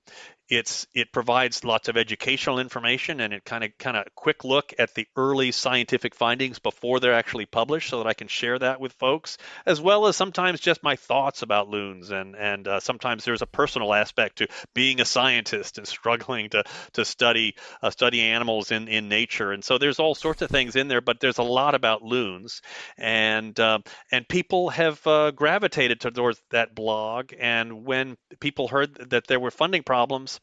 [0.49, 4.73] it's it provides lots of educational information and it kind of kind of quick look
[4.79, 8.81] at the early scientific findings before they're actually published, so that I can share that
[8.81, 13.25] with folks, as well as sometimes just my thoughts about loons and and uh, sometimes
[13.25, 18.21] there's a personal aspect to being a scientist and struggling to to study uh, study
[18.21, 21.37] animals in in nature, and so there's all sorts of things in there, but there's
[21.37, 22.61] a lot about loons,
[22.97, 23.79] and uh,
[24.11, 29.51] and people have uh, gravitated towards that blog, and when people heard that there were
[29.51, 30.38] funding problems.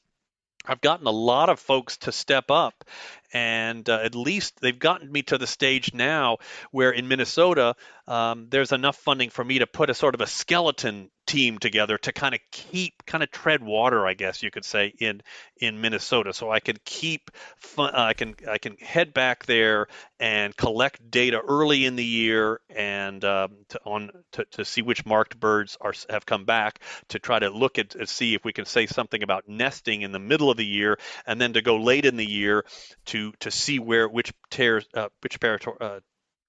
[0.67, 2.85] I've gotten a lot of folks to step up,
[3.33, 6.39] and uh, at least they've gotten me to the stage now
[6.71, 7.75] where in Minnesota
[8.09, 11.99] um, there's enough funding for me to put a sort of a skeleton team together
[11.99, 15.21] to kind of keep kind of tread water i guess you could say in
[15.61, 16.33] in minnesota.
[16.33, 17.31] So i can keep
[17.77, 19.89] uh, i can i can head back there
[20.21, 25.05] and collect data early in the year and um, to, on to, to see which
[25.05, 28.53] marked birds are have come back to try to look at to see if we
[28.53, 30.97] can say something about nesting in the middle of the year
[31.27, 32.65] and then to go late in the year
[33.07, 36.01] to to see where which uh, which uh,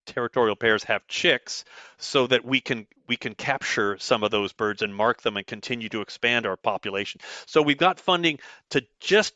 [0.06, 1.66] territorial pairs have chicks
[1.98, 5.46] so that we can we can capture some of those birds and mark them and
[5.46, 7.22] continue to expand our population.
[7.46, 8.40] So we've got funding
[8.72, 9.34] to just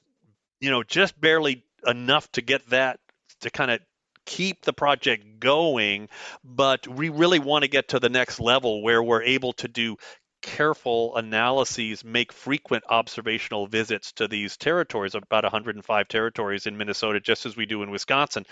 [0.60, 3.00] you know just barely enough to get that
[3.42, 3.80] to kind of
[4.26, 6.08] keep the project going,
[6.44, 9.98] but we really want to get to the next level where we're able to do
[10.42, 17.46] careful analyses, make frequent observational visits to these territories, about 105 territories in Minnesota, just
[17.46, 18.46] as we do in Wisconsin,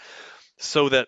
[0.57, 1.07] so that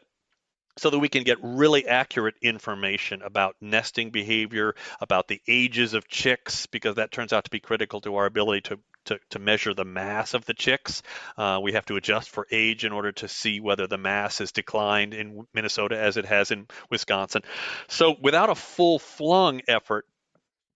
[0.77, 6.07] so that we can get really accurate information about nesting behavior, about the ages of
[6.07, 9.73] chicks, because that turns out to be critical to our ability to to, to measure
[9.73, 11.01] the mass of the chicks.
[11.38, 14.51] Uh, we have to adjust for age in order to see whether the mass has
[14.51, 17.41] declined in Minnesota as it has in Wisconsin.
[17.88, 20.05] So, without a full flung effort,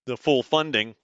[0.06, 0.96] the full funding,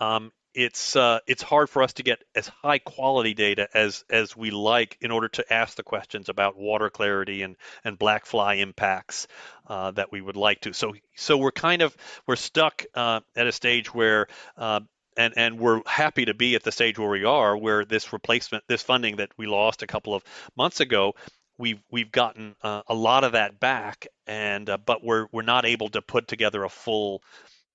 [0.00, 4.36] um, it's uh, it's hard for us to get as high quality data as as
[4.36, 8.54] we like in order to ask the questions about water clarity and and black fly
[8.54, 9.28] impacts
[9.68, 10.72] uh, that we would like to.
[10.72, 11.96] So so we're kind of
[12.26, 14.26] we're stuck uh, at a stage where.
[14.56, 14.80] Uh,
[15.16, 18.62] and, and we're happy to be at the stage where we are, where this replacement,
[18.68, 20.22] this funding that we lost a couple of
[20.56, 21.16] months ago,
[21.58, 25.66] we've we've gotten uh, a lot of that back, and uh, but we're we're not
[25.66, 27.20] able to put together a full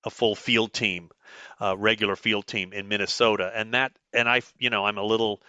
[0.04, 1.10] a full field team,
[1.60, 5.40] uh, regular field team in Minnesota, and that and I you know I'm a little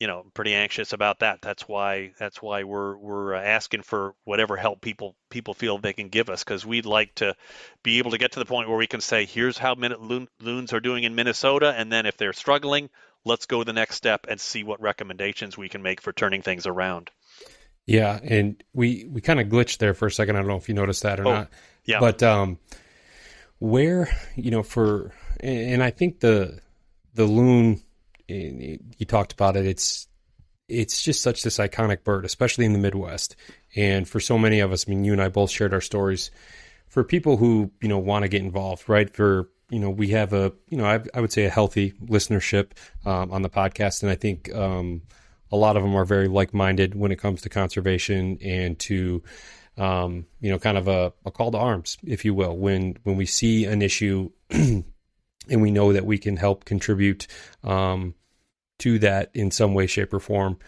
[0.00, 1.40] you know pretty anxious about that.
[1.42, 6.08] That's why that's why we're we're asking for whatever help people people feel they can
[6.08, 7.34] give us because we'd like to
[7.82, 10.72] be able to get to the point where we can say here's how loon, loons
[10.72, 12.90] are doing in Minnesota, and then if they're struggling,
[13.24, 16.66] let's go the next step and see what recommendations we can make for turning things
[16.66, 17.10] around.
[17.86, 20.36] Yeah, and we we kind of glitched there for a second.
[20.36, 21.50] I don't know if you noticed that or oh, not.
[21.84, 22.58] Yeah, but um
[23.58, 26.60] where you know for and I think the
[27.14, 27.82] the loon
[28.28, 30.08] you talked about it it's
[30.68, 33.36] it's just such this iconic bird especially in the Midwest.
[33.76, 36.30] And for so many of us I mean you and I both shared our stories.
[36.88, 40.32] For people who you know want to get involved right for you know we have
[40.32, 42.72] a you know I, I would say a healthy listenership
[43.04, 44.02] um, on the podcast.
[44.02, 45.02] And I think um,
[45.50, 49.22] a lot of them are very like-minded when it comes to conservation and to
[49.76, 53.16] um, you know, kind of a, a, call to arms, if you will, when when
[53.16, 54.84] we see an issue and
[55.48, 57.26] we know that we can help contribute
[57.64, 58.14] um,
[58.78, 60.58] to that in some way, shape, or form.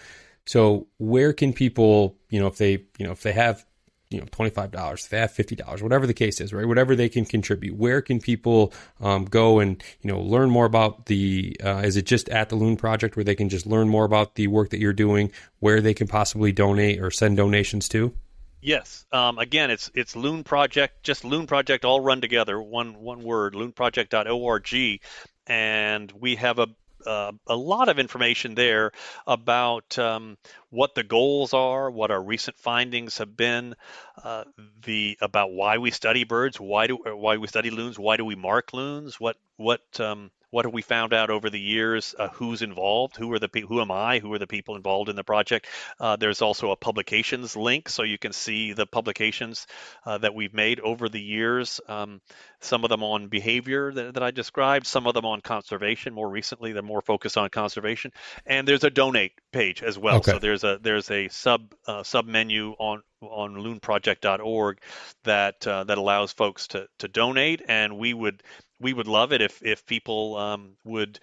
[0.45, 3.65] So, where can people, you know, if they, you know, if they have,
[4.11, 6.67] you know, twenty five dollars, if they have fifty dollars, whatever the case is, right?
[6.67, 11.07] Whatever they can contribute, where can people um, go and you know learn more about
[11.07, 11.57] the?
[11.65, 14.35] Uh, is it just at the Loon Project where they can just learn more about
[14.35, 15.31] the work that you're doing?
[15.61, 18.13] Where they can possibly donate or send donations to?
[18.61, 19.05] Yes.
[19.13, 23.55] Um, again, it's it's Loon Project, just Loon Project, all run together, one one word,
[23.55, 25.01] loonproject.org,
[25.47, 26.69] and we have a
[27.07, 28.91] uh, a lot of information there
[29.27, 30.37] about um,
[30.71, 33.77] what the goals are, what our recent findings have been,
[34.25, 34.43] uh,
[34.85, 38.35] the about why we study birds, why do why we study loons, why do we
[38.35, 42.15] mark loons, what what um, what have we found out over the years?
[42.19, 43.17] Uh, who's involved?
[43.17, 44.21] Who are the who am I?
[44.21, 45.67] Who are the people involved in the project?
[45.99, 49.67] Uh, there's also a publications link, so you can see the publications
[50.05, 51.81] uh, that we've made over the years.
[51.89, 52.21] Um,
[52.61, 56.15] some of them on behavior that, that, I described, some of them on conservation.
[56.15, 58.13] More recently, they're more focused on conservation.
[58.47, 60.17] And there's a donate page as well.
[60.17, 60.33] Okay.
[60.33, 64.79] So there's a there's a sub uh, sub menu on on loonproject.org
[65.25, 68.43] that uh, that allows folks to to donate, and we would
[68.81, 71.19] we would love it if if people um, would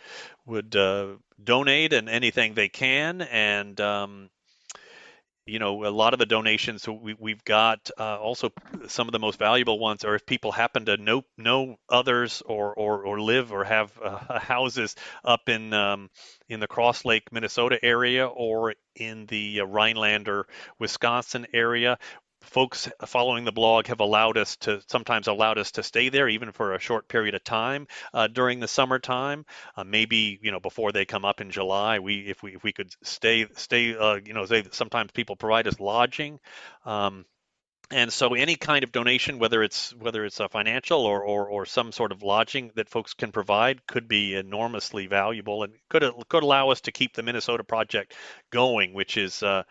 [0.45, 1.07] would uh,
[1.43, 3.21] donate and anything they can.
[3.21, 4.29] And um,
[5.45, 8.51] you know, a lot of the donations we, we've got, uh, also
[8.87, 12.73] some of the most valuable ones are if people happen to know know others or
[12.73, 16.09] or, or live or have uh, houses up in um,
[16.47, 20.47] in the Cross Lake, Minnesota area or in the uh, Rhinelander,
[20.79, 21.97] Wisconsin area
[22.43, 26.51] folks following the blog have allowed us to sometimes allowed us to stay there even
[26.51, 29.45] for a short period of time uh, during the summertime.
[29.75, 32.71] Uh, maybe you know before they come up in July, we if we if we
[32.71, 36.39] could stay stay uh, you know they sometimes people provide us lodging.
[36.85, 37.25] Um,
[37.91, 41.65] and so any kind of donation whether it's whether it's a financial or, or, or
[41.65, 46.43] some sort of lodging that folks can provide could be enormously valuable and could could
[46.43, 48.15] allow us to keep the Minnesota project
[48.51, 49.63] going which is uh,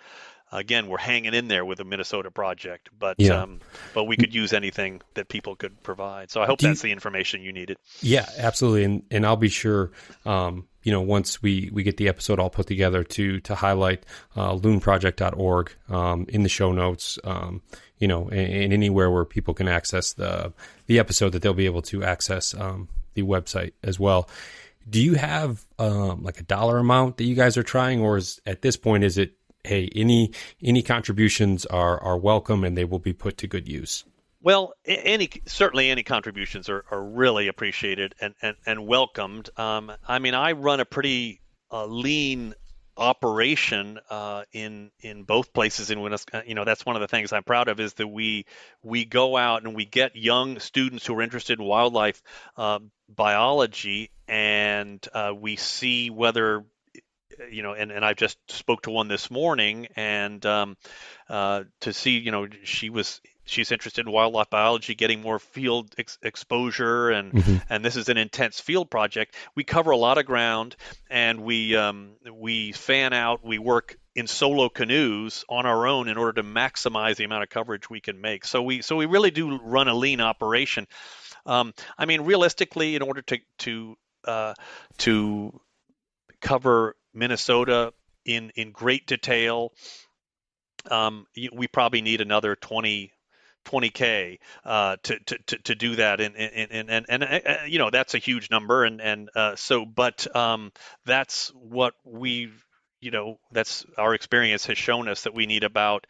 [0.52, 3.42] again, we're hanging in there with the Minnesota project, but yeah.
[3.42, 3.60] um,
[3.94, 6.30] but we could use anything that people could provide.
[6.30, 7.78] So I hope that's the information you needed.
[8.00, 9.90] Yeah, absolutely, and and I'll be sure.
[10.24, 14.04] Um, you know, once we, we get the episode all put together to to highlight
[14.36, 17.62] uh, loonproject.org um, in the show notes, um,
[17.98, 20.52] you know, and, and, anywhere where people can access the
[20.86, 24.28] the episode that they'll be able to access um, the website as well.
[24.90, 28.40] Do you have um, like a dollar amount that you guys are trying, or is
[28.44, 29.34] at this point is it
[29.64, 30.32] hey, any
[30.62, 34.04] any contributions are are welcome and they will be put to good use.
[34.40, 39.50] Well, any certainly any contributions are, are really appreciated and and, and welcomed.
[39.56, 41.40] Um, I mean, I run a pretty
[41.70, 42.54] uh, lean
[42.96, 46.48] operation uh, in in both places in Wisconsin.
[46.48, 48.46] You know, that's one of the things I'm proud of is that we
[48.82, 52.20] we go out and we get young students who are interested in wildlife
[52.56, 56.64] uh, biology, and uh, we see whether
[57.50, 60.76] you know, and, and I just spoke to one this morning, and um,
[61.28, 65.94] uh, to see, you know, she was she's interested in wildlife biology, getting more field
[65.98, 67.56] ex- exposure, and mm-hmm.
[67.68, 69.34] and this is an intense field project.
[69.54, 70.76] We cover a lot of ground,
[71.10, 73.44] and we um, we fan out.
[73.44, 77.48] We work in solo canoes on our own in order to maximize the amount of
[77.48, 78.44] coverage we can make.
[78.44, 80.86] So we so we really do run a lean operation.
[81.44, 84.54] Um, I mean, realistically, in order to to uh,
[84.98, 85.60] to
[86.40, 87.92] cover Minnesota
[88.24, 89.72] in in great detail.
[90.90, 93.12] Um, we probably need another 20
[93.64, 97.90] 20k uh, to, to, to do that and and and and, and uh, you know
[97.90, 100.72] that's a huge number and and uh, so but um,
[101.04, 102.50] that's what we
[103.00, 106.06] you know that's our experience has shown us that we need about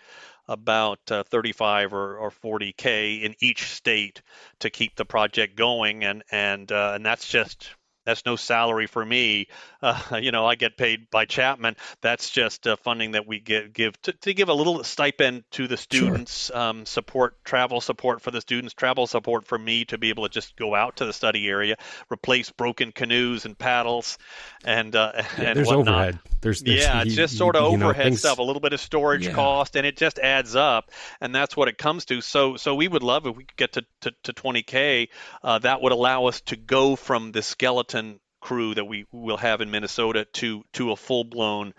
[0.49, 4.23] about uh, 35 or, or 40k in each state
[4.61, 7.71] to keep the project going and and uh, and that's just
[8.05, 9.49] that's no salary for me.
[9.83, 11.75] Uh, you know, I get paid by Chapman.
[12.03, 15.67] That's just uh, funding that we give, give to, to, give a little stipend to
[15.67, 16.57] the students, sure.
[16.57, 20.29] um, support travel support for the students, travel support for me to be able to
[20.29, 21.75] just go out to the study area,
[22.13, 24.19] replace broken canoes and paddles,
[24.65, 25.89] and uh, yeah, and there's whatnot.
[25.89, 26.19] overhead.
[26.43, 28.21] There's, there's yeah, you, just sort of you, overhead know, things...
[28.21, 29.33] stuff, a little bit of storage yeah.
[29.33, 32.21] cost, and it just adds up, and that's what it comes to.
[32.21, 35.09] So so we would love if we could get to to, to 20k.
[35.43, 37.92] Uh, that would allow us to go from the skeleton
[38.41, 41.73] crew that we will have in Minnesota to to a full blown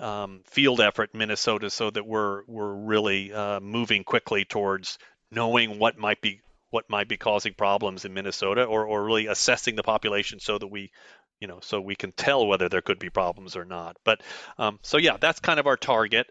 [0.00, 4.98] um, field effort in Minnesota, so that we're we're really uh, moving quickly towards
[5.30, 6.40] knowing what might be
[6.70, 10.66] what might be causing problems in Minnesota, or or really assessing the population so that
[10.66, 10.90] we
[11.40, 13.96] you know, so we can tell whether there could be problems or not.
[14.04, 14.22] But
[14.58, 16.26] um, so yeah, that's kind of our target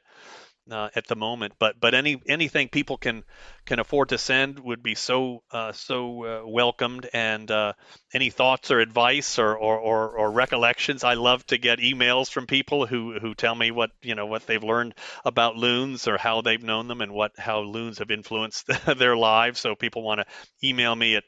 [0.69, 1.53] uh, at the moment.
[1.59, 3.23] But but any anything people can
[3.65, 7.09] can afford to send would be so uh, so uh, welcomed.
[7.13, 7.73] And uh,
[8.13, 12.47] any thoughts or advice or, or, or, or, recollections, I love to get emails from
[12.47, 16.41] people who, who tell me what you know what they've learned about loons or how
[16.41, 19.59] they've known them and what how loons have influenced their lives.
[19.59, 21.23] So people want to email me at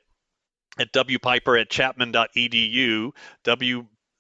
[0.80, 3.12] at wpiper at chapman.edu.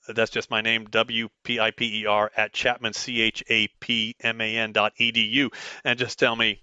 [0.07, 3.67] That's just my name, W P I P E R at chapman C H A
[3.79, 5.53] P M A N dot edu,
[5.83, 6.61] and just tell me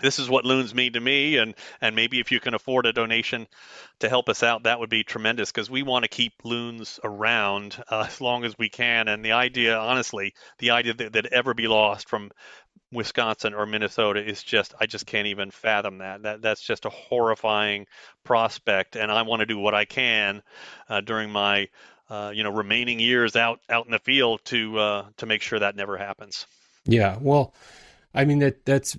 [0.00, 2.92] this is what loons mean to me and and maybe if you can afford a
[2.92, 3.46] donation
[3.98, 7.82] to help us out that would be tremendous because we want to keep loons around
[7.90, 11.52] uh, as long as we can and the idea honestly the idea that they'd ever
[11.52, 12.30] be lost from
[12.92, 16.22] Wisconsin or Minnesota is just I just can't even fathom that.
[16.22, 17.86] That that's just a horrifying
[18.24, 20.42] prospect, and I want to do what I can
[20.88, 21.68] uh, during my
[22.10, 25.58] uh, you know remaining years out out in the field to uh, to make sure
[25.58, 26.46] that never happens.
[26.84, 27.54] Yeah, well,
[28.14, 28.96] I mean that that's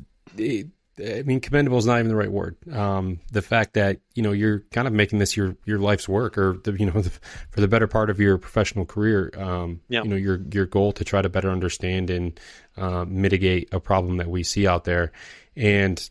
[0.99, 2.55] I mean, commendable is not even the right word.
[2.71, 6.37] Um, the fact that you know you're kind of making this your your life's work,
[6.37, 7.11] or the, you know, the,
[7.49, 9.31] for the better part of your professional career.
[9.37, 10.03] Um, yeah.
[10.03, 12.39] You know, your your goal to try to better understand and
[12.77, 15.11] uh, mitigate a problem that we see out there,
[15.55, 16.09] and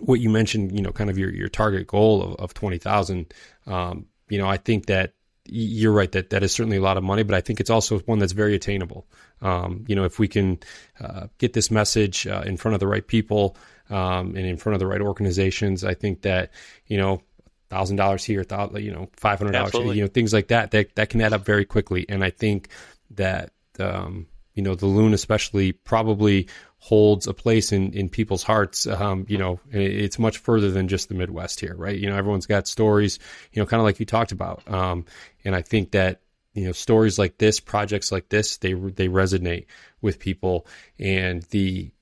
[0.00, 3.32] what you mentioned, you know, kind of your your target goal of, of twenty thousand.
[3.66, 5.12] Um, you know, I think that
[5.46, 7.98] you're right that that is certainly a lot of money, but I think it's also
[8.00, 9.06] one that's very attainable.
[9.40, 10.60] Um, you know, if we can
[11.00, 13.56] uh, get this message uh, in front of the right people
[13.90, 16.50] um, and in front of the right organizations, I think that
[16.86, 17.22] you know,
[17.70, 21.08] thousand dollars here, you know, five hundred dollars, you know, things like that, that that
[21.08, 22.06] can add up very quickly.
[22.08, 22.68] And I think
[23.12, 26.48] that um, you know the loon especially probably
[26.84, 28.88] holds a place in, in people's hearts.
[28.88, 31.96] Um, you know, it's much further than just the Midwest here, right?
[31.96, 33.20] You know, everyone's got stories,
[33.52, 34.68] you know, kind of like you talked about.
[34.68, 35.04] Um,
[35.44, 36.22] and I think that,
[36.54, 39.66] you know, stories like this, projects like this, they, they resonate
[40.00, 40.66] with people
[40.98, 41.92] and the,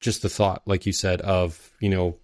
[0.00, 2.18] just the thought, like you said, of, you know,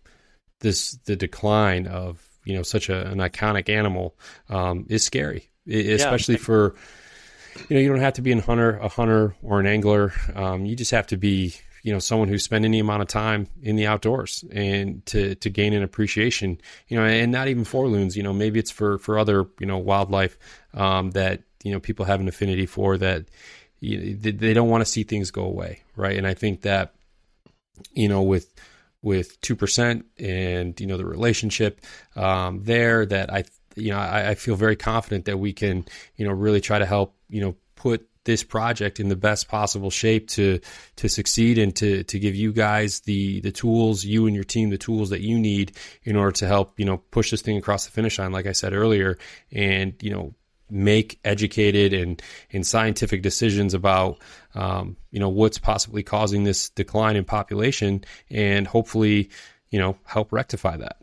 [0.61, 4.15] this, the decline of, you know, such a, an iconic animal,
[4.51, 6.41] um, is scary, especially yeah.
[6.43, 6.75] for,
[7.71, 10.13] you know, you don't have to be a hunter, a hunter or an angler.
[10.35, 11.55] Um, you just have to be,
[11.87, 15.49] you know someone who spent any amount of time in the outdoors and to to
[15.49, 18.99] gain an appreciation you know and not even for loons you know maybe it's for
[18.99, 20.37] for other you know wildlife
[20.75, 23.27] um, that you know people have an affinity for that
[23.79, 26.93] you they don't want to see things go away right and i think that
[27.95, 28.53] you know with
[29.03, 31.81] with 2% and you know the relationship
[32.17, 33.45] um, there that i
[33.77, 35.85] you know I, I feel very confident that we can
[36.17, 39.91] you know really try to help you know put this project in the best possible
[39.91, 40.61] shape to
[40.97, 44.69] to succeed and to to give you guys the the tools you and your team
[44.69, 45.73] the tools that you need
[46.05, 48.53] in order to help you know push this thing across the finish line like I
[48.53, 49.17] said earlier
[49.51, 50.35] and you know
[50.69, 52.21] make educated and
[52.53, 54.21] and scientific decisions about
[54.55, 59.31] um, you know what's possibly causing this decline in population and hopefully
[59.71, 60.97] you know help rectify that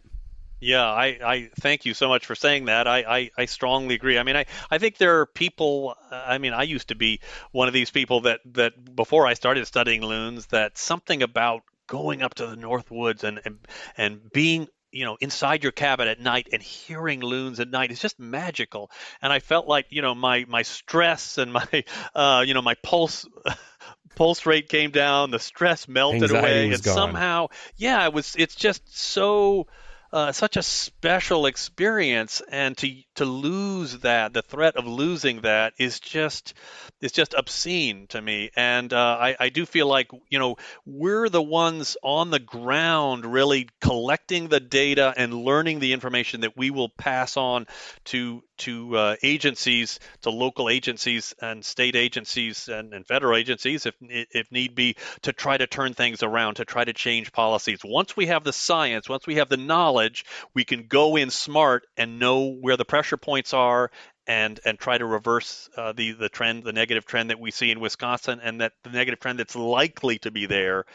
[0.64, 2.88] yeah, I, I thank you so much for saying that.
[2.88, 4.18] I, I, I, strongly agree.
[4.18, 5.96] I mean, I, I think there are people.
[6.10, 7.20] I mean, I used to be
[7.52, 12.22] one of these people that, that before I started studying loons, that something about going
[12.22, 13.60] up to the North Woods and, and,
[13.98, 18.00] and being you know inside your cabin at night and hearing loons at night is
[18.00, 18.92] just magical
[19.24, 21.66] and i felt like you know my my stress and my
[22.16, 23.28] uh you know my pulse
[24.16, 26.94] pulse rate came down the stress melted Anxiety away and gone.
[26.94, 29.66] somehow yeah it was it's just so
[30.14, 35.74] uh, such a special experience, and to to lose that, the threat of losing that
[35.80, 36.54] is just
[37.02, 38.52] is just obscene to me.
[38.56, 43.26] And uh, I, I do feel like you know we're the ones on the ground
[43.26, 47.66] really collecting the data and learning the information that we will pass on
[48.06, 53.96] to to uh, agencies, to local agencies and state agencies and, and federal agencies, if
[54.02, 57.80] if need be, to try to turn things around, to try to change policies.
[57.84, 61.86] Once we have the science, once we have the knowledge, we can go in smart
[61.98, 63.92] and know where the pressure points are
[64.26, 67.72] and and try to reverse uh, the the trend, the negative trend that we see
[67.72, 70.86] in Wisconsin, and that the negative trend that's likely to be there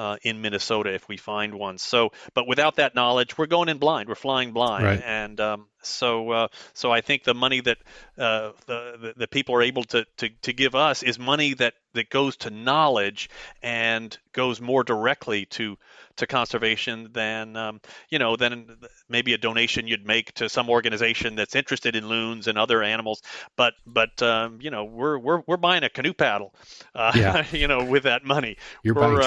[0.00, 1.76] uh, in Minnesota if we find one.
[1.76, 4.08] So, but without that knowledge, we're going in blind.
[4.08, 5.02] We're flying blind, right.
[5.04, 7.78] and um, so uh, so I think the money that
[8.18, 12.08] uh, the, the, people are able to, to to give us is money that that
[12.10, 13.30] goes to knowledge
[13.62, 15.76] and goes more directly to
[16.16, 17.80] to conservation than um,
[18.10, 18.76] you know than
[19.08, 23.22] maybe a donation you'd make to some organization that's interested in loons and other animals.
[23.56, 26.54] But but um, you know we're we're we're buying a canoe paddle,
[26.94, 27.46] uh, yeah.
[27.52, 28.56] you know, with that money.
[28.82, 29.22] You're we're, buying um,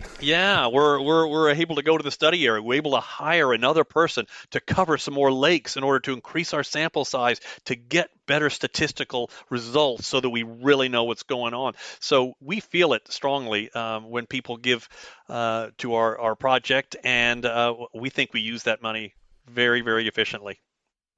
[0.00, 0.26] transportation.
[0.26, 2.62] Yeah, we're we're we're able to go to the study area.
[2.62, 6.52] We're able to hire another person to cover some more lakes in order to increase
[6.52, 11.54] our sample size to get better statistical results so that we really know what's going
[11.54, 11.74] on.
[12.00, 14.88] So we feel it strongly um, when people give
[15.28, 19.14] uh, to our, our project, and uh, we think we use that money
[19.48, 20.60] very, very efficiently.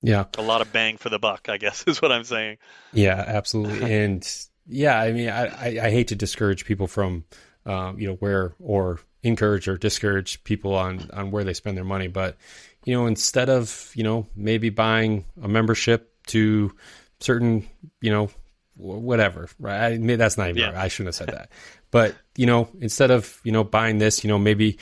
[0.03, 0.27] Yeah.
[0.37, 2.59] A lot of bang for the buck, I guess, is what I'm saying.
[2.93, 3.93] Yeah, absolutely.
[4.03, 7.25] and yeah, I mean, I, I, I hate to discourage people from,
[7.69, 11.85] um, you know, where or encourage or discourage people on, on where they spend their
[11.85, 12.09] money.
[12.09, 12.37] But,
[12.85, 16.73] you know, instead of, you know, maybe buying a membership to
[17.21, 17.67] certain,
[18.01, 18.31] you know,
[18.77, 19.93] whatever, right?
[19.93, 20.81] I, that's not even, yeah.
[20.81, 21.51] I shouldn't have said that.
[21.91, 24.79] But, you know, instead of, you know, buying this, you know, maybe,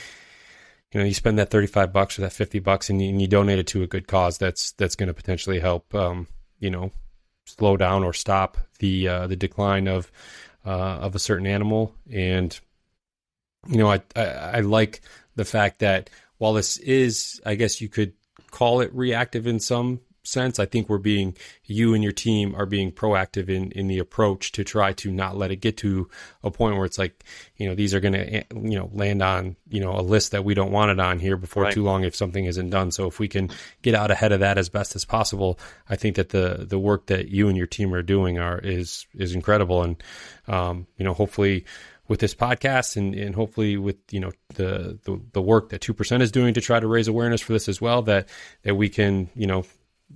[0.93, 3.26] you know, you spend that 35 bucks or that 50 bucks and you, and you
[3.26, 6.26] donate it to a good cause that's, that's going to potentially help, um,
[6.61, 6.93] you know,
[7.47, 10.12] slow down or stop the, uh, the decline of,
[10.64, 11.95] uh, of a certain animal.
[12.13, 12.58] And,
[13.68, 15.01] you know, I, I, I like
[15.34, 18.13] the fact that while this is, I guess you could
[18.51, 20.59] call it reactive in some sense.
[20.59, 24.53] I think we're being you and your team are being proactive in in the approach
[24.53, 26.11] to try to not let it get to
[26.43, 27.25] a point where it's like
[27.57, 30.45] you know these are going to you know land on you know a list that
[30.45, 31.72] we don't want it on here before right.
[31.72, 32.91] too long if something isn't done.
[32.91, 33.51] So if we can
[33.83, 37.07] get out ahead of that as best as possible, I think that the the work
[37.07, 40.03] that you and your team are doing are is is incredible and
[40.49, 41.64] um, you know hopefully
[42.08, 45.95] with this podcast and, and hopefully with you know the, the the work that two
[45.95, 48.28] percent is doing to try to raise awareness for this as well that
[48.62, 49.64] that we can you know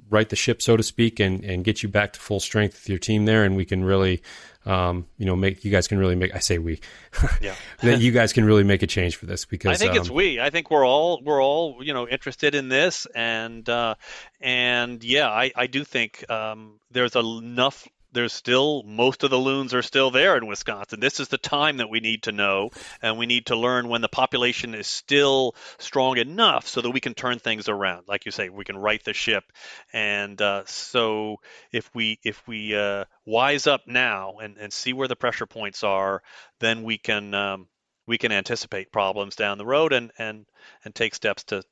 [0.09, 2.89] right the ship, so to speak, and, and get you back to full strength with
[2.89, 4.23] your team there, and we can really,
[4.67, 6.35] um, you know, make you guys can really make.
[6.35, 6.81] I say we,
[7.41, 9.99] yeah, that you guys can really make a change for this because I think um,
[9.99, 10.41] it's we.
[10.41, 13.95] I think we're all we're all you know interested in this, and uh,
[14.41, 19.75] and yeah, I I do think um, there's enough there's still most of the loons
[19.75, 21.01] are still there in Wisconsin.
[21.01, 22.71] This is the time that we need to know,
[23.03, 27.01] and we need to learn when the population is still strong enough so that we
[27.01, 28.09] can turn things around.
[28.09, 29.45] Like you say, we can right the ship,
[29.93, 31.41] and uh, so
[31.73, 35.85] if we if we uh, wise up now and, and see where the pressure points
[35.85, 36.23] are,
[36.59, 37.69] then we can um,
[38.07, 40.47] we can anticipate problems down the road and and
[40.85, 41.63] and take steps to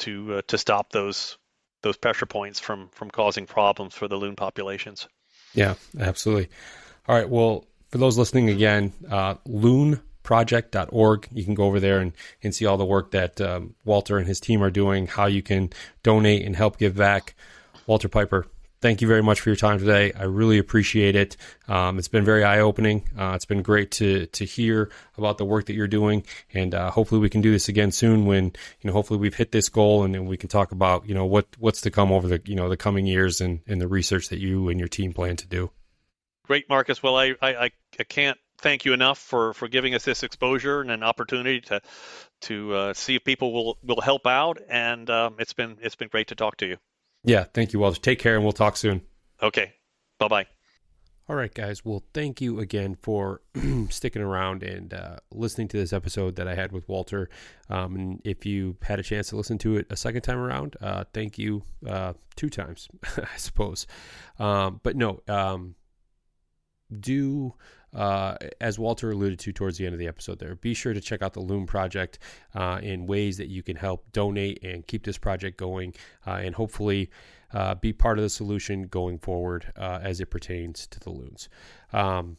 [0.00, 1.38] to uh, to stop those
[1.82, 5.08] those pressure points from from causing problems for the loon populations.
[5.54, 6.48] Yeah, absolutely.
[7.08, 7.28] All right.
[7.28, 11.28] Well, for those listening again, uh, loonproject.org.
[11.32, 12.12] You can go over there and,
[12.42, 15.42] and see all the work that um, Walter and his team are doing, how you
[15.42, 15.70] can
[16.02, 17.34] donate and help give back.
[17.86, 18.46] Walter Piper,
[18.86, 20.12] thank you very much for your time today.
[20.12, 21.36] I really appreciate it.
[21.66, 23.02] Um, it's been very eye opening.
[23.18, 26.92] Uh, it's been great to to hear about the work that you're doing, and uh,
[26.92, 28.26] hopefully we can do this again soon.
[28.26, 31.16] When you know, hopefully we've hit this goal, and, and we can talk about you
[31.16, 33.88] know what what's to come over the you know the coming years and, and the
[33.88, 35.72] research that you and your team plan to do.
[36.44, 37.02] Great, Marcus.
[37.02, 40.92] Well, I I, I can't thank you enough for, for giving us this exposure and
[40.92, 41.80] an opportunity to
[42.42, 44.58] to uh, see if people will, will help out.
[44.68, 46.76] And um, it's been it's been great to talk to you.
[47.26, 48.00] Yeah, thank you, Walter.
[48.00, 49.02] Take care, and we'll talk soon.
[49.42, 49.74] Okay.
[50.18, 50.46] Bye bye.
[51.28, 51.84] All right, guys.
[51.84, 53.40] Well, thank you again for
[53.90, 57.28] sticking around and uh, listening to this episode that I had with Walter.
[57.68, 60.76] Um, and if you had a chance to listen to it a second time around,
[60.80, 63.88] uh, thank you uh, two times, I suppose.
[64.38, 65.74] Um, but no, um,
[67.00, 67.54] do
[67.94, 71.00] uh, as Walter alluded to towards the end of the episode there, be sure to
[71.00, 72.18] check out the Loon Project
[72.54, 75.94] uh, in ways that you can help donate and keep this project going
[76.26, 77.10] uh, and hopefully
[77.52, 81.48] uh, be part of the solution going forward uh, as it pertains to the loons.
[81.92, 82.36] Um,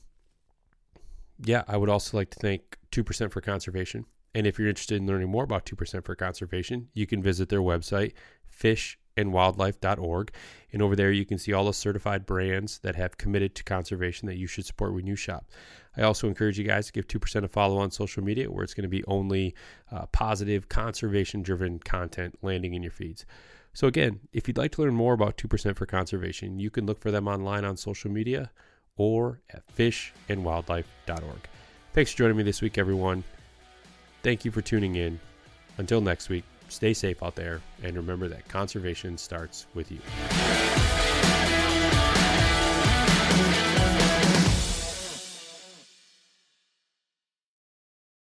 [1.44, 4.06] yeah, I would also like to thank 2% for Conservation.
[4.36, 7.62] And if you're interested in learning more about 2% for Conservation, you can visit their
[7.62, 8.14] website,
[8.46, 10.32] fish andwildlife.org.
[10.72, 14.28] And over there, you can see all the certified brands that have committed to conservation
[14.28, 15.46] that you should support when you shop.
[15.96, 18.74] I also encourage you guys to give 2% a follow on social media, where it's
[18.74, 19.56] going to be only
[19.92, 23.26] uh, positive, conservation driven content landing in your feeds.
[23.74, 27.00] So, again, if you'd like to learn more about 2% for conservation, you can look
[27.00, 28.52] for them online on social media
[28.96, 31.48] or at fishandwildlife.org.
[31.94, 33.24] Thanks for joining me this week, everyone.
[34.24, 35.20] Thank you for tuning in.
[35.78, 40.00] Until next week, stay safe out there, and remember that conservation starts with you.